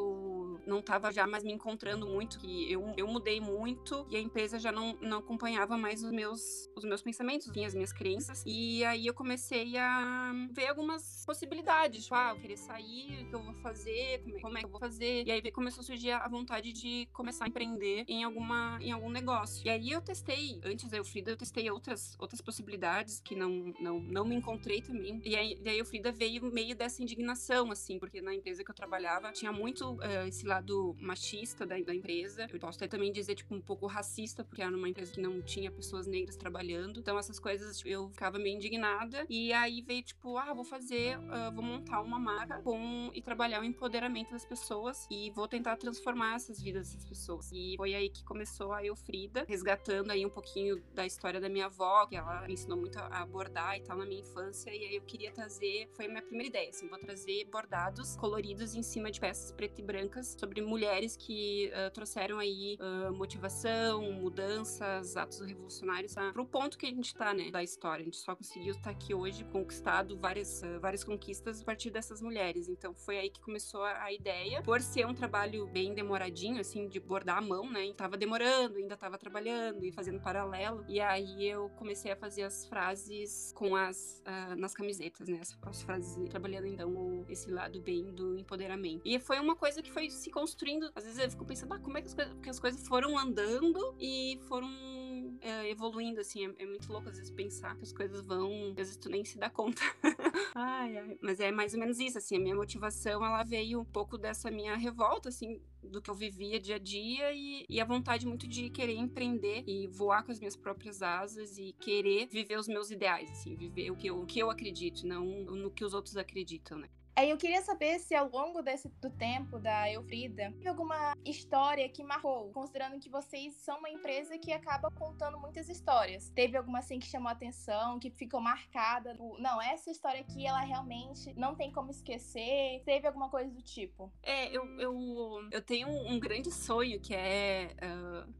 não 0.66 0.82
tava 0.82 1.12
já 1.12 1.26
mais 1.26 1.42
me 1.44 1.52
encontrando 1.52 2.06
muito, 2.06 2.38
que 2.38 2.70
eu, 2.70 2.92
eu 2.96 3.06
mudei 3.06 3.40
muito 3.40 4.06
e 4.10 4.16
a 4.16 4.20
empresa 4.20 4.58
já 4.58 4.72
não, 4.72 4.96
não 5.00 5.18
acompanhava 5.18 5.76
mais 5.76 6.02
os 6.02 6.10
meus, 6.10 6.70
os 6.76 6.84
meus 6.84 7.02
pensamentos, 7.02 7.46
enfim, 7.48 7.64
as 7.64 7.74
minhas 7.74 7.92
crenças, 7.92 8.42
e 8.46 8.84
aí 8.84 9.06
eu 9.06 9.14
comecei 9.14 9.76
a 9.76 10.32
ver 10.52 10.68
algumas 10.68 11.24
possibilidades, 11.26 12.04
tipo, 12.04 12.14
ah, 12.14 12.30
eu 12.30 12.40
querer 12.40 12.56
sair, 12.56 13.24
o 13.24 13.28
que 13.28 13.34
eu 13.34 13.42
vou 13.42 13.54
fazer, 13.54 14.22
como 14.22 14.36
é, 14.36 14.40
como 14.40 14.58
é 14.58 14.60
que 14.60 14.66
eu 14.66 14.70
vou 14.70 14.80
fazer, 14.80 15.26
e 15.26 15.30
aí 15.30 15.52
começou 15.52 15.80
a 15.80 15.84
surgir 15.84 16.10
a 16.10 16.28
vontade 16.28 16.72
de 16.72 17.08
começar 17.12 17.44
a 17.44 17.48
empreender 17.48 18.04
em 18.08 18.24
alguma 18.24 18.78
em 18.80 18.92
algum 18.92 19.10
negócio. 19.10 19.66
E 19.66 19.70
aí 19.70 19.90
eu 19.90 20.00
testei, 20.00 20.60
antes 20.64 20.88
da 20.88 20.96
Eufrida, 20.96 21.30
eu 21.30 21.36
testei 21.36 21.70
outras 21.70 22.16
outras 22.18 22.40
possibilidades 22.40 23.20
que 23.20 23.34
não 23.34 23.72
não, 23.80 24.00
não 24.00 24.24
me 24.24 24.34
encontrei 24.34 24.80
também. 24.80 25.20
E 25.24 25.36
aí, 25.36 25.58
daí 25.62 25.76
a 25.76 25.78
Eufrida 25.78 26.12
veio 26.12 26.44
meio 26.52 26.76
dessa 26.76 27.02
indignação 27.02 27.70
assim, 27.70 27.98
porque 27.98 28.20
na 28.20 28.34
empresa 28.34 28.64
que 28.64 28.70
eu 28.70 28.74
trabalhava 28.74 29.32
tinha 29.32 29.52
muito 29.52 29.94
uh, 29.94 30.26
esse 30.26 30.46
lado 30.52 30.96
machista 31.00 31.66
da, 31.66 31.78
da 31.78 31.94
empresa. 31.94 32.46
Eu 32.52 32.58
posso 32.58 32.78
até 32.78 32.88
também 32.88 33.12
dizer 33.12 33.34
tipo 33.34 33.54
um 33.54 33.60
pouco 33.60 33.86
racista, 33.86 34.44
porque 34.44 34.62
era 34.62 34.74
uma 34.74 34.88
empresa 34.88 35.12
que 35.12 35.20
não 35.20 35.40
tinha 35.42 35.70
pessoas 35.70 36.06
negras 36.06 36.36
trabalhando. 36.36 37.00
Então 37.00 37.18
essas 37.18 37.38
coisas 37.38 37.78
tipo, 37.78 37.90
eu 37.90 38.08
ficava 38.10 38.38
meio 38.38 38.56
indignada. 38.56 39.26
E 39.28 39.52
aí 39.52 39.82
veio 39.82 40.02
tipo, 40.02 40.36
ah, 40.36 40.52
vou 40.52 40.64
fazer, 40.64 41.18
uh, 41.18 41.52
vou 41.54 41.64
montar 41.64 42.00
uma 42.00 42.18
marca 42.18 42.60
com 42.62 43.10
e 43.14 43.22
trabalhar 43.22 43.60
o 43.60 43.64
empoderamento 43.64 44.32
das 44.32 44.44
pessoas 44.44 45.06
e 45.10 45.30
vou 45.30 45.48
tentar 45.48 45.76
transformar 45.76 46.36
essas 46.36 46.60
vidas 46.60 46.88
essas 46.88 47.04
pessoas. 47.04 47.50
E 47.52 47.74
foi 47.76 47.94
aí 47.94 48.08
que 48.08 48.24
começou 48.24 48.72
a 48.72 48.84
Eufrida, 48.84 49.44
resgatando 49.48 50.10
aí 50.10 50.24
um 50.24 50.30
pouquinho 50.30 50.82
da 50.94 51.06
história 51.06 51.40
da 51.40 51.48
minha 51.48 51.66
avó, 51.66 52.06
que 52.06 52.16
ela 52.16 52.42
me 52.46 52.54
ensinou 52.54 52.78
muito 52.78 52.98
a 52.98 53.26
bordar 53.26 53.76
e 53.76 53.82
tal 53.82 53.96
na 53.96 54.06
minha 54.06 54.20
infância. 54.20 54.70
E 54.70 54.84
aí 54.84 54.96
eu 54.96 55.02
queria 55.02 55.32
trazer, 55.32 55.88
foi 55.94 56.06
a 56.06 56.08
minha 56.08 56.22
primeira 56.22 56.48
ideia, 56.48 56.70
assim, 56.70 56.88
vou 56.88 56.98
trazer 56.98 57.44
bordados 57.46 58.16
coloridos 58.16 58.74
em 58.74 58.82
cima 58.82 59.10
de 59.10 59.20
peças 59.20 59.52
preto 59.52 59.80
e 59.80 59.82
brancas 59.82 60.34
sobre 60.42 60.60
mulheres 60.60 61.16
que 61.16 61.70
uh, 61.70 61.88
trouxeram 61.92 62.40
aí 62.40 62.76
uh, 62.80 63.14
motivação, 63.14 64.10
mudanças, 64.10 65.16
atos 65.16 65.40
revolucionários 65.40 66.14
tá? 66.14 66.32
pro 66.32 66.44
ponto 66.44 66.76
que 66.76 66.84
a 66.84 66.88
gente 66.88 67.14
tá, 67.14 67.32
né, 67.32 67.48
da 67.52 67.62
história. 67.62 68.02
A 68.02 68.04
gente 68.04 68.16
só 68.16 68.34
conseguiu 68.34 68.72
estar 68.72 68.90
aqui 68.90 69.14
hoje, 69.14 69.44
conquistado 69.44 70.16
várias, 70.16 70.60
uh, 70.62 70.80
várias 70.80 71.04
conquistas 71.04 71.62
a 71.62 71.64
partir 71.64 71.90
dessas 71.90 72.20
mulheres. 72.20 72.68
Então 72.68 72.92
foi 72.92 73.18
aí 73.18 73.30
que 73.30 73.40
começou 73.40 73.84
a, 73.84 74.02
a 74.02 74.12
ideia. 74.12 74.60
Por 74.62 74.80
ser 74.80 75.06
um 75.06 75.14
trabalho 75.14 75.64
bem 75.68 75.94
demoradinho, 75.94 76.60
assim, 76.60 76.88
de 76.88 76.98
bordar 76.98 77.38
à 77.38 77.40
mão, 77.40 77.70
né? 77.70 77.92
Tava 77.96 78.16
demorando, 78.16 78.78
ainda 78.78 78.96
tava 78.96 79.16
trabalhando 79.16 79.84
e 79.84 79.92
fazendo 79.92 80.18
paralelo. 80.18 80.84
E 80.88 80.98
aí 80.98 81.46
eu 81.46 81.68
comecei 81.76 82.10
a 82.10 82.16
fazer 82.16 82.42
as 82.42 82.66
frases 82.66 83.52
com 83.54 83.76
as 83.76 84.20
uh, 84.26 84.56
nas 84.56 84.74
camisetas, 84.74 85.28
né? 85.28 85.38
As, 85.40 85.56
as, 85.62 85.82
frases 85.82 86.16
trabalhando 86.28 86.66
então 86.66 87.24
esse 87.28 87.48
lado 87.48 87.80
bem 87.80 88.12
do 88.12 88.36
empoderamento. 88.36 89.02
E 89.04 89.20
foi 89.20 89.38
uma 89.38 89.54
coisa 89.54 89.80
que 89.80 89.92
foi 89.92 90.10
se 90.22 90.30
construindo. 90.30 90.90
Às 90.94 91.04
vezes 91.04 91.18
eu 91.18 91.30
fico 91.30 91.44
pensando, 91.44 91.74
ah, 91.74 91.78
como 91.78 91.98
é 91.98 92.00
que 92.00 92.08
as, 92.08 92.14
coisas, 92.14 92.34
que 92.40 92.50
as 92.50 92.60
coisas 92.60 92.86
foram 92.86 93.18
andando 93.18 93.94
e 93.98 94.38
foram 94.48 94.68
uh, 94.68 95.64
evoluindo, 95.66 96.20
assim. 96.20 96.46
É, 96.46 96.62
é, 96.62 96.66
muito 96.66 96.90
louco 96.92 97.08
às 97.08 97.16
vezes 97.16 97.30
pensar 97.30 97.76
que 97.76 97.82
as 97.82 97.92
coisas 97.92 98.24
vão, 98.24 98.70
às 98.70 98.74
vezes 98.74 98.96
tu 98.96 99.08
nem 99.08 99.24
se 99.24 99.38
dá 99.38 99.50
conta. 99.50 99.82
ai, 100.54 100.96
ai. 100.96 101.18
Mas 101.20 101.40
é 101.40 101.50
mais 101.50 101.74
ou 101.74 101.80
menos 101.80 101.98
isso, 101.98 102.18
assim. 102.18 102.36
A 102.36 102.40
minha 102.40 102.54
motivação, 102.54 103.24
ela 103.24 103.42
veio 103.42 103.80
um 103.80 103.84
pouco 103.84 104.16
dessa 104.16 104.50
minha 104.50 104.76
revolta, 104.76 105.28
assim, 105.28 105.60
do 105.82 106.00
que 106.00 106.10
eu 106.10 106.14
vivia 106.14 106.60
dia 106.60 106.76
a 106.76 106.78
dia 106.78 107.32
e, 107.32 107.66
e, 107.68 107.80
a 107.80 107.84
vontade 107.84 108.26
muito 108.26 108.46
de 108.46 108.70
querer 108.70 108.94
empreender 108.94 109.64
e 109.66 109.88
voar 109.88 110.22
com 110.22 110.30
as 110.30 110.38
minhas 110.38 110.56
próprias 110.56 111.02
asas 111.02 111.58
e 111.58 111.72
querer 111.80 112.26
viver 112.26 112.56
os 112.56 112.68
meus 112.68 112.90
ideais, 112.90 113.30
assim, 113.30 113.56
viver 113.56 113.90
o 113.90 113.96
que 113.96 114.06
eu, 114.08 114.20
o 114.20 114.26
que 114.26 114.38
eu 114.38 114.50
acredito, 114.50 115.06
não 115.06 115.24
no 115.24 115.70
que 115.70 115.84
os 115.84 115.92
outros 115.92 116.16
acreditam, 116.16 116.78
né? 116.78 116.88
Aí 117.14 117.28
eu 117.28 117.36
queria 117.36 117.60
saber 117.60 117.98
se 117.98 118.14
ao 118.14 118.28
longo 118.30 118.62
desse 118.62 118.88
do 119.00 119.10
tempo 119.10 119.58
da 119.58 119.90
Eufrida, 119.90 120.50
teve 120.52 120.68
alguma 120.68 121.14
história 121.24 121.86
que 121.88 122.02
marcou, 122.02 122.50
considerando 122.52 122.98
que 122.98 123.10
vocês 123.10 123.54
são 123.54 123.78
uma 123.78 123.90
empresa 123.90 124.38
que 124.38 124.50
acaba 124.50 124.90
contando 124.90 125.38
muitas 125.38 125.68
histórias. 125.68 126.30
Teve 126.30 126.56
alguma 126.56 126.78
assim 126.78 126.98
que 126.98 127.06
chamou 127.06 127.28
a 127.28 127.32
atenção, 127.32 127.98
que 127.98 128.10
ficou 128.10 128.40
marcada? 128.40 129.14
Não, 129.38 129.60
essa 129.60 129.90
história 129.90 130.20
aqui, 130.20 130.46
ela 130.46 130.60
realmente 130.60 131.34
não 131.34 131.54
tem 131.54 131.70
como 131.70 131.90
esquecer. 131.90 132.82
Teve 132.84 133.06
alguma 133.06 133.28
coisa 133.28 133.50
do 133.50 133.62
tipo? 133.62 134.10
É, 134.22 134.48
eu, 134.48 134.64
eu, 134.80 135.48
eu 135.50 135.62
tenho 135.62 135.88
um 135.88 136.18
grande 136.18 136.50
sonho 136.50 136.98
que 136.98 137.14
é. 137.14 137.76
Uh... 137.82 138.32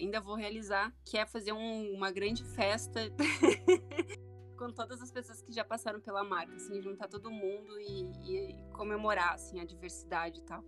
ainda 0.00 0.20
vou 0.20 0.34
realizar, 0.34 0.94
que 1.02 1.16
é 1.16 1.24
fazer 1.24 1.52
um, 1.52 1.94
uma 1.94 2.10
grande 2.12 2.44
festa 2.44 3.00
com 4.56 4.70
todas 4.70 5.00
as 5.02 5.10
pessoas 5.10 5.42
que 5.42 5.52
já 5.52 5.64
passaram 5.64 6.00
pela 6.00 6.24
marca, 6.24 6.54
assim, 6.56 6.80
juntar 6.80 7.08
todo 7.08 7.30
mundo 7.30 7.78
e, 7.80 8.50
e 8.50 8.72
comemorar, 8.72 9.34
assim, 9.34 9.60
a 9.60 9.64
diversidade 9.64 10.40
e 10.40 10.42
tal. 10.42 10.64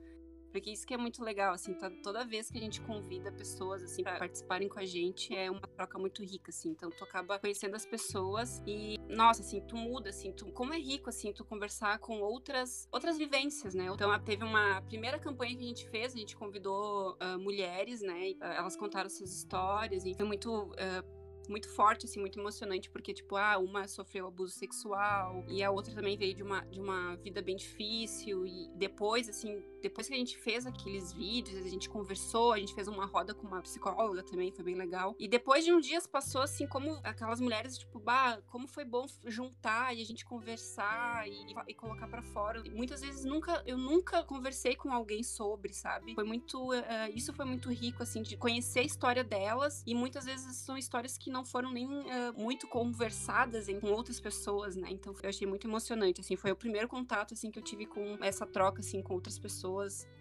Porque 0.50 0.71
isso 0.71 0.87
que 0.87 0.95
é 0.95 0.97
muito 0.97 1.23
legal, 1.23 1.52
assim, 1.52 1.75
toda 2.02 2.25
vez 2.25 2.50
que 2.50 2.57
a 2.57 2.61
gente 2.61 2.80
convida 2.80 3.30
pessoas, 3.30 3.83
assim, 3.83 4.02
para 4.02 4.18
participarem 4.18 4.68
com 4.68 4.78
a 4.78 4.85
gente, 4.85 5.35
é 5.35 5.50
uma 5.50 5.61
troca 5.61 5.99
muito 5.99 6.23
rica, 6.23 6.50
assim. 6.50 6.71
Então, 6.71 6.90
tu 6.90 7.04
acaba 7.04 7.38
conhecendo 7.38 7.75
as 7.76 7.85
pessoas 7.85 8.62
e, 8.66 8.99
nossa, 9.09 9.42
assim, 9.42 9.61
tu 9.61 9.76
muda, 9.76 10.09
assim, 10.09 10.33
tu, 10.33 10.50
como 10.52 10.73
é 10.73 10.78
rico, 10.78 11.11
assim, 11.11 11.33
tu 11.33 11.45
conversar 11.45 11.99
com 11.99 12.21
outras, 12.21 12.88
outras 12.90 13.18
vivências, 13.18 13.75
né? 13.75 13.87
Então, 13.92 14.18
teve 14.21 14.42
uma 14.42 14.80
primeira 14.83 15.18
campanha 15.18 15.54
que 15.54 15.64
a 15.64 15.68
gente 15.68 15.88
fez, 15.90 16.14
a 16.14 16.18
gente 16.18 16.37
convidou 16.37 17.16
uh, 17.16 17.38
mulheres, 17.38 18.00
né? 18.00 18.33
Uh, 18.40 18.45
elas 18.45 18.76
contaram 18.76 19.11
suas 19.11 19.30
histórias 19.30 20.04
e 20.04 20.14
foi 20.14 20.25
muito. 20.25 20.50
Uh, 20.73 21.18
muito 21.49 21.69
forte, 21.69 22.07
assim, 22.07 22.21
muito 22.21 22.38
emocionante, 22.38 22.90
porque, 22.90 23.12
tipo, 23.12 23.37
ah, 23.37 23.59
uma 23.59 23.88
sofreu 23.88 24.26
abuso 24.26 24.55
sexual 24.55 25.45
e 25.49 25.62
a 25.62 25.71
outra 25.71 25.95
também 25.95 26.17
veio 26.17 26.35
de 26.35 26.43
uma, 26.43 26.61
de 26.67 26.81
uma 26.81 27.17
vida 27.17 27.40
bem 27.43 27.57
difícil. 27.57 28.47
E 28.47 28.71
depois, 28.76 29.28
assim, 29.28 29.62
depois 29.80 30.08
que 30.08 30.14
a 30.14 30.16
gente 30.16 30.37
fez 30.38 30.66
aqueles 30.66 31.12
vídeos, 31.12 31.64
a 31.64 31.68
gente 31.68 31.88
conversou, 31.88 32.52
a 32.52 32.58
gente 32.58 32.75
fez 32.75 32.88
uma 32.88 33.06
roda 33.06 33.35
com 33.35 33.47
uma 33.47 33.62
psicóloga 33.62 34.23
também, 34.23 34.50
foi 34.50 34.64
bem 34.64 34.75
legal. 34.75 35.14
E 35.18 35.28
depois 35.28 35.64
de 35.64 35.73
um 35.73 35.80
dia 35.80 36.00
passou, 36.11 36.40
assim, 36.40 36.66
como 36.66 36.99
aquelas 37.04 37.40
mulheres, 37.40 37.78
tipo, 37.78 37.99
bah, 37.99 38.40
como 38.47 38.66
foi 38.66 38.85
bom 38.85 39.06
juntar 39.26 39.97
e 39.97 40.02
a 40.02 40.04
gente 40.04 40.25
conversar 40.25 41.28
e, 41.28 41.54
e 41.68 41.75
colocar 41.75 42.08
para 42.08 42.23
fora. 42.23 42.62
E 42.64 42.70
muitas 42.70 43.00
vezes 43.00 43.25
nunca, 43.25 43.62
eu 43.66 43.76
nunca 43.76 44.23
conversei 44.25 44.75
com 44.75 44.92
alguém 44.92 45.23
sobre, 45.23 45.73
sabe? 45.73 46.14
Foi 46.14 46.25
muito, 46.25 46.73
uh, 46.73 46.82
isso 47.14 47.32
foi 47.32 47.44
muito 47.44 47.70
rico, 47.70 48.02
assim, 48.02 48.23
de 48.23 48.37
conhecer 48.37 48.80
a 48.80 48.85
história 48.85 49.23
delas 49.23 49.82
e 49.87 49.94
muitas 49.94 50.25
vezes 50.25 50.56
são 50.56 50.76
histórias 50.76 51.16
que 51.16 51.30
não 51.30 51.44
foram 51.44 51.73
nem 51.73 51.87
uh, 51.87 52.35
muito 52.37 52.66
conversadas 52.68 53.68
em, 53.68 53.80
com 53.80 53.90
outras 53.90 54.20
pessoas, 54.20 54.76
né? 54.76 54.88
Então 54.90 55.14
eu 55.23 55.28
achei 55.28 55.47
muito 55.47 55.66
emocionante, 55.66 56.20
assim, 56.20 56.37
foi 56.37 56.50
o 56.50 56.56
primeiro 56.56 56.88
contato, 56.88 57.35
assim, 57.35 57.50
que 57.50 57.58
eu 57.58 57.62
tive 57.62 57.87
com 57.87 58.18
essa 58.20 58.47
troca, 58.47 58.80
assim, 58.80 59.02
com 59.02 59.14
outras 59.14 59.38
pessoas 59.38 59.68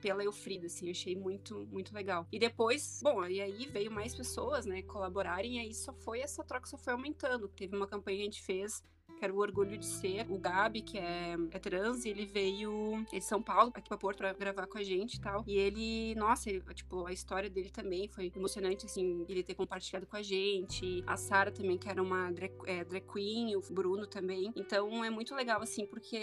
pela 0.02 0.24
Eufrida, 0.24 0.68
assim, 0.68 0.86
eu 0.88 0.92
achei 0.92 1.16
muito, 1.16 1.68
muito 1.72 1.94
legal. 1.94 2.28
E 2.32 2.40
depois, 2.40 3.00
bom, 3.04 3.26
e 3.26 3.42
aí 3.42 3.66
veio 3.68 3.92
mais 3.92 4.16
pessoas, 4.16 4.66
né, 4.66 4.82
colaborarem, 4.82 5.58
e 5.58 5.60
aí 5.60 5.74
só 5.74 5.94
foi, 5.94 6.20
essa 6.20 6.44
troca 6.44 6.68
só 6.68 6.78
foi 6.78 6.94
aumentando. 6.94 7.48
Teve 7.50 7.76
uma 7.76 7.88
campanha 7.88 8.18
que 8.18 8.22
a 8.22 8.26
gente 8.26 8.42
fez 8.42 8.84
que 9.18 9.26
era 9.26 9.34
o 9.34 9.38
orgulho 9.38 9.78
de 9.78 9.86
ser. 9.86 10.26
O 10.30 10.38
Gabi, 10.38 10.82
que 10.82 10.98
é, 10.98 11.36
é 11.52 11.60
trans, 11.60 12.06
ele 12.06 12.26
veio 12.26 13.06
de 13.12 13.22
São 13.22 13.42
Paulo, 13.42 13.72
aqui 13.74 13.88
pra 13.88 13.98
Porto, 13.98 14.18
pra 14.18 14.34
gravar 14.34 14.68
com 14.68 14.78
a 14.78 14.84
gente 14.84 15.16
e 15.16 15.22
tal. 15.22 15.44
E 15.48 15.58
ele, 15.58 16.16
nossa, 16.16 16.50
ele, 16.50 16.62
tipo, 16.74 17.06
a 17.06 17.12
história 17.12 17.50
dele 17.50 17.70
também 17.70 18.08
foi 18.08 18.32
emocionante, 18.36 18.86
assim, 18.86 19.26
ele 19.28 19.44
ter 19.44 19.56
compartilhado 19.56 20.06
com 20.06 20.16
a 20.16 20.22
gente. 20.22 21.04
A 21.08 21.18
Sara 21.18 21.52
também, 21.52 21.78
que 21.78 21.90
era 21.90 22.02
uma 22.02 22.32
drag, 22.32 22.54
é, 22.66 22.84
drag 22.84 23.06
queen, 23.12 23.56
o 23.56 23.62
Bruno 23.72 24.06
também. 24.06 24.52
Então 24.56 25.04
é 25.04 25.10
muito 25.10 25.34
legal, 25.36 25.62
assim, 25.62 25.86
porque 25.86 26.20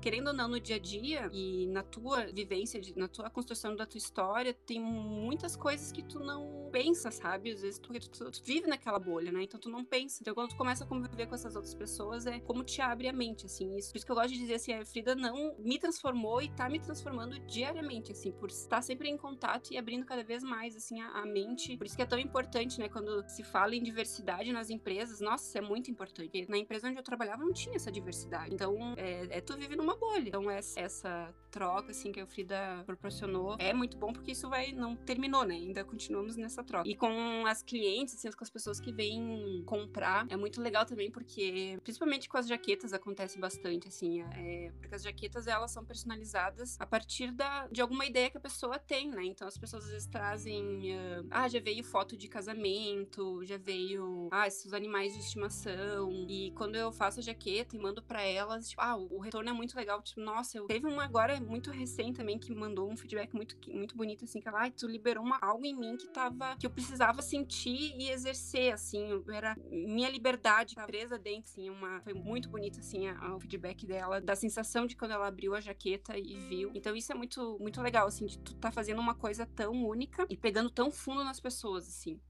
querendo 0.00 0.28
ou 0.28 0.32
não, 0.32 0.48
no 0.48 0.60
dia 0.60 0.76
a 0.76 0.78
dia 0.78 1.28
e 1.32 1.66
na 1.66 1.82
tua 1.82 2.26
vivência, 2.26 2.80
na 2.96 3.08
tua 3.08 3.28
construção 3.30 3.76
da 3.76 3.86
tua 3.86 3.98
história, 3.98 4.54
tem 4.54 4.80
muitas 4.80 5.56
coisas 5.56 5.92
que 5.92 6.02
tu 6.02 6.18
não 6.18 6.68
pensa, 6.72 7.10
sabe? 7.10 7.50
Às 7.50 7.62
vezes 7.62 7.78
tu, 7.78 7.92
tu, 7.92 8.30
tu 8.30 8.42
vive 8.44 8.66
naquela 8.66 8.98
bolha, 8.98 9.30
né? 9.32 9.42
Então 9.42 9.60
tu 9.60 9.68
não 9.68 9.84
pensa. 9.84 10.18
Então 10.20 10.34
quando 10.34 10.50
tu 10.50 10.56
começa 10.56 10.84
a 10.84 10.86
conviver 10.86 11.26
com 11.26 11.34
essas 11.34 11.54
outras 11.54 11.74
pessoas, 11.74 12.26
é 12.26 12.37
como 12.40 12.64
te 12.64 12.80
abre 12.80 13.08
a 13.08 13.12
mente, 13.12 13.46
assim. 13.46 13.76
Isso, 13.76 13.90
por 13.90 13.96
isso 13.96 14.06
que 14.06 14.12
eu 14.12 14.16
gosto 14.16 14.32
de 14.32 14.38
dizer 14.38 14.54
assim, 14.54 14.72
a 14.72 14.84
Frida 14.84 15.14
não 15.14 15.56
me 15.58 15.78
transformou 15.78 16.40
e 16.42 16.48
tá 16.50 16.68
me 16.68 16.78
transformando 16.78 17.38
diariamente, 17.40 18.12
assim, 18.12 18.32
por 18.32 18.50
estar 18.50 18.82
sempre 18.82 19.08
em 19.08 19.16
contato 19.16 19.72
e 19.72 19.78
abrindo 19.78 20.04
cada 20.04 20.22
vez 20.22 20.42
mais, 20.42 20.76
assim, 20.76 21.00
a, 21.00 21.08
a 21.20 21.26
mente. 21.26 21.76
Por 21.76 21.86
isso 21.86 21.96
que 21.96 22.02
é 22.02 22.06
tão 22.06 22.18
importante, 22.18 22.78
né, 22.78 22.88
quando 22.88 23.26
se 23.28 23.42
fala 23.42 23.74
em 23.74 23.82
diversidade 23.82 24.52
nas 24.52 24.70
empresas, 24.70 25.20
nossa, 25.20 25.46
isso 25.46 25.58
é 25.58 25.60
muito 25.60 25.90
importante. 25.90 26.46
Na 26.48 26.58
empresa 26.58 26.88
onde 26.88 26.98
eu 26.98 27.02
trabalhava 27.02 27.42
não 27.42 27.52
tinha 27.52 27.76
essa 27.76 27.90
diversidade. 27.90 28.54
Então, 28.54 28.94
é, 28.96 29.38
é 29.38 29.40
tu 29.40 29.56
vive 29.56 29.76
numa 29.76 29.96
bolha. 29.96 30.28
Então, 30.28 30.50
essa, 30.50 30.80
essa 30.80 31.34
troca, 31.50 31.90
assim, 31.90 32.12
que 32.12 32.20
a 32.20 32.26
Frida 32.26 32.82
proporcionou 32.84 33.56
é 33.58 33.72
muito 33.72 33.96
bom 33.96 34.12
porque 34.12 34.32
isso 34.32 34.48
vai, 34.48 34.72
não 34.72 34.96
terminou, 34.96 35.44
né? 35.44 35.54
Ainda 35.54 35.84
continuamos 35.84 36.36
nessa 36.36 36.62
troca. 36.62 36.88
E 36.88 36.94
com 36.94 37.46
as 37.46 37.62
clientes, 37.62 38.14
assim, 38.14 38.30
com 38.30 38.44
as 38.44 38.50
pessoas 38.50 38.80
que 38.80 38.92
vêm 38.92 39.62
comprar, 39.66 40.26
é 40.28 40.36
muito 40.36 40.60
legal 40.60 40.84
também 40.84 41.10
porque, 41.10 41.78
principalmente 41.82 42.27
com 42.28 42.36
as 42.38 42.46
jaquetas 42.46 42.92
acontece 42.92 43.38
bastante, 43.38 43.88
assim, 43.88 44.22
é, 44.22 44.70
porque 44.78 44.94
as 44.94 45.02
jaquetas 45.02 45.46
elas 45.46 45.70
são 45.70 45.84
personalizadas 45.84 46.76
a 46.78 46.86
partir 46.86 47.32
da, 47.32 47.66
de 47.68 47.80
alguma 47.80 48.04
ideia 48.04 48.30
que 48.30 48.36
a 48.36 48.40
pessoa 48.40 48.78
tem, 48.78 49.10
né? 49.10 49.24
Então 49.24 49.48
as 49.48 49.56
pessoas 49.56 49.84
às 49.84 49.90
vezes 49.90 50.06
trazem, 50.06 50.94
uh, 50.94 51.26
ah, 51.30 51.48
já 51.48 51.60
veio 51.60 51.82
foto 51.82 52.16
de 52.16 52.28
casamento, 52.28 53.44
já 53.44 53.56
veio, 53.56 54.28
ah, 54.30 54.46
esses 54.46 54.72
animais 54.72 55.14
de 55.14 55.20
estimação. 55.20 56.26
E 56.28 56.52
quando 56.52 56.76
eu 56.76 56.92
faço 56.92 57.20
a 57.20 57.22
jaqueta 57.22 57.76
e 57.76 57.78
mando 57.78 58.02
para 58.02 58.22
elas, 58.22 58.68
tipo, 58.68 58.82
ah, 58.82 58.96
o 58.96 59.18
retorno 59.18 59.48
é 59.48 59.52
muito 59.52 59.76
legal, 59.76 60.02
tipo, 60.02 60.20
nossa, 60.20 60.58
eu 60.58 60.66
teve 60.66 60.86
uma 60.86 61.04
agora 61.04 61.40
muito 61.40 61.70
recente 61.70 62.18
também 62.18 62.38
que 62.38 62.54
mandou 62.54 62.90
um 62.90 62.96
feedback 62.96 63.34
muito, 63.34 63.56
muito 63.70 63.96
bonito, 63.96 64.24
assim, 64.24 64.40
que 64.40 64.48
ela, 64.48 64.66
ah, 64.66 64.70
tu 64.70 64.86
liberou 64.86 65.24
uma, 65.24 65.38
algo 65.40 65.64
em 65.64 65.74
mim 65.74 65.96
que 65.96 66.08
tava, 66.08 66.56
que 66.56 66.66
eu 66.66 66.70
precisava 66.70 67.22
sentir 67.22 67.94
e 67.96 68.10
exercer, 68.10 68.72
assim, 68.72 69.22
era 69.32 69.56
minha 69.70 70.10
liberdade, 70.10 70.74
presa 70.74 71.18
dentro, 71.18 71.50
assim, 71.50 71.70
uma, 71.70 72.00
foi 72.00 72.12
muito 72.18 72.48
bonito, 72.48 72.80
assim, 72.80 73.08
o 73.10 73.40
feedback 73.40 73.86
dela, 73.86 74.20
da 74.20 74.36
sensação 74.36 74.86
de 74.86 74.96
quando 74.96 75.12
ela 75.12 75.26
abriu 75.26 75.54
a 75.54 75.60
jaqueta 75.60 76.16
e 76.18 76.36
viu. 76.48 76.70
Então 76.74 76.94
isso 76.94 77.12
é 77.12 77.14
muito, 77.14 77.58
muito 77.60 77.80
legal, 77.80 78.06
assim, 78.06 78.26
de 78.26 78.38
tu 78.38 78.54
tá 78.56 78.70
fazendo 78.70 79.00
uma 79.00 79.14
coisa 79.14 79.46
tão 79.46 79.72
única 79.86 80.26
e 80.28 80.36
pegando 80.36 80.70
tão 80.70 80.90
fundo 80.90 81.24
nas 81.24 81.40
pessoas, 81.40 81.88
assim. 81.88 82.20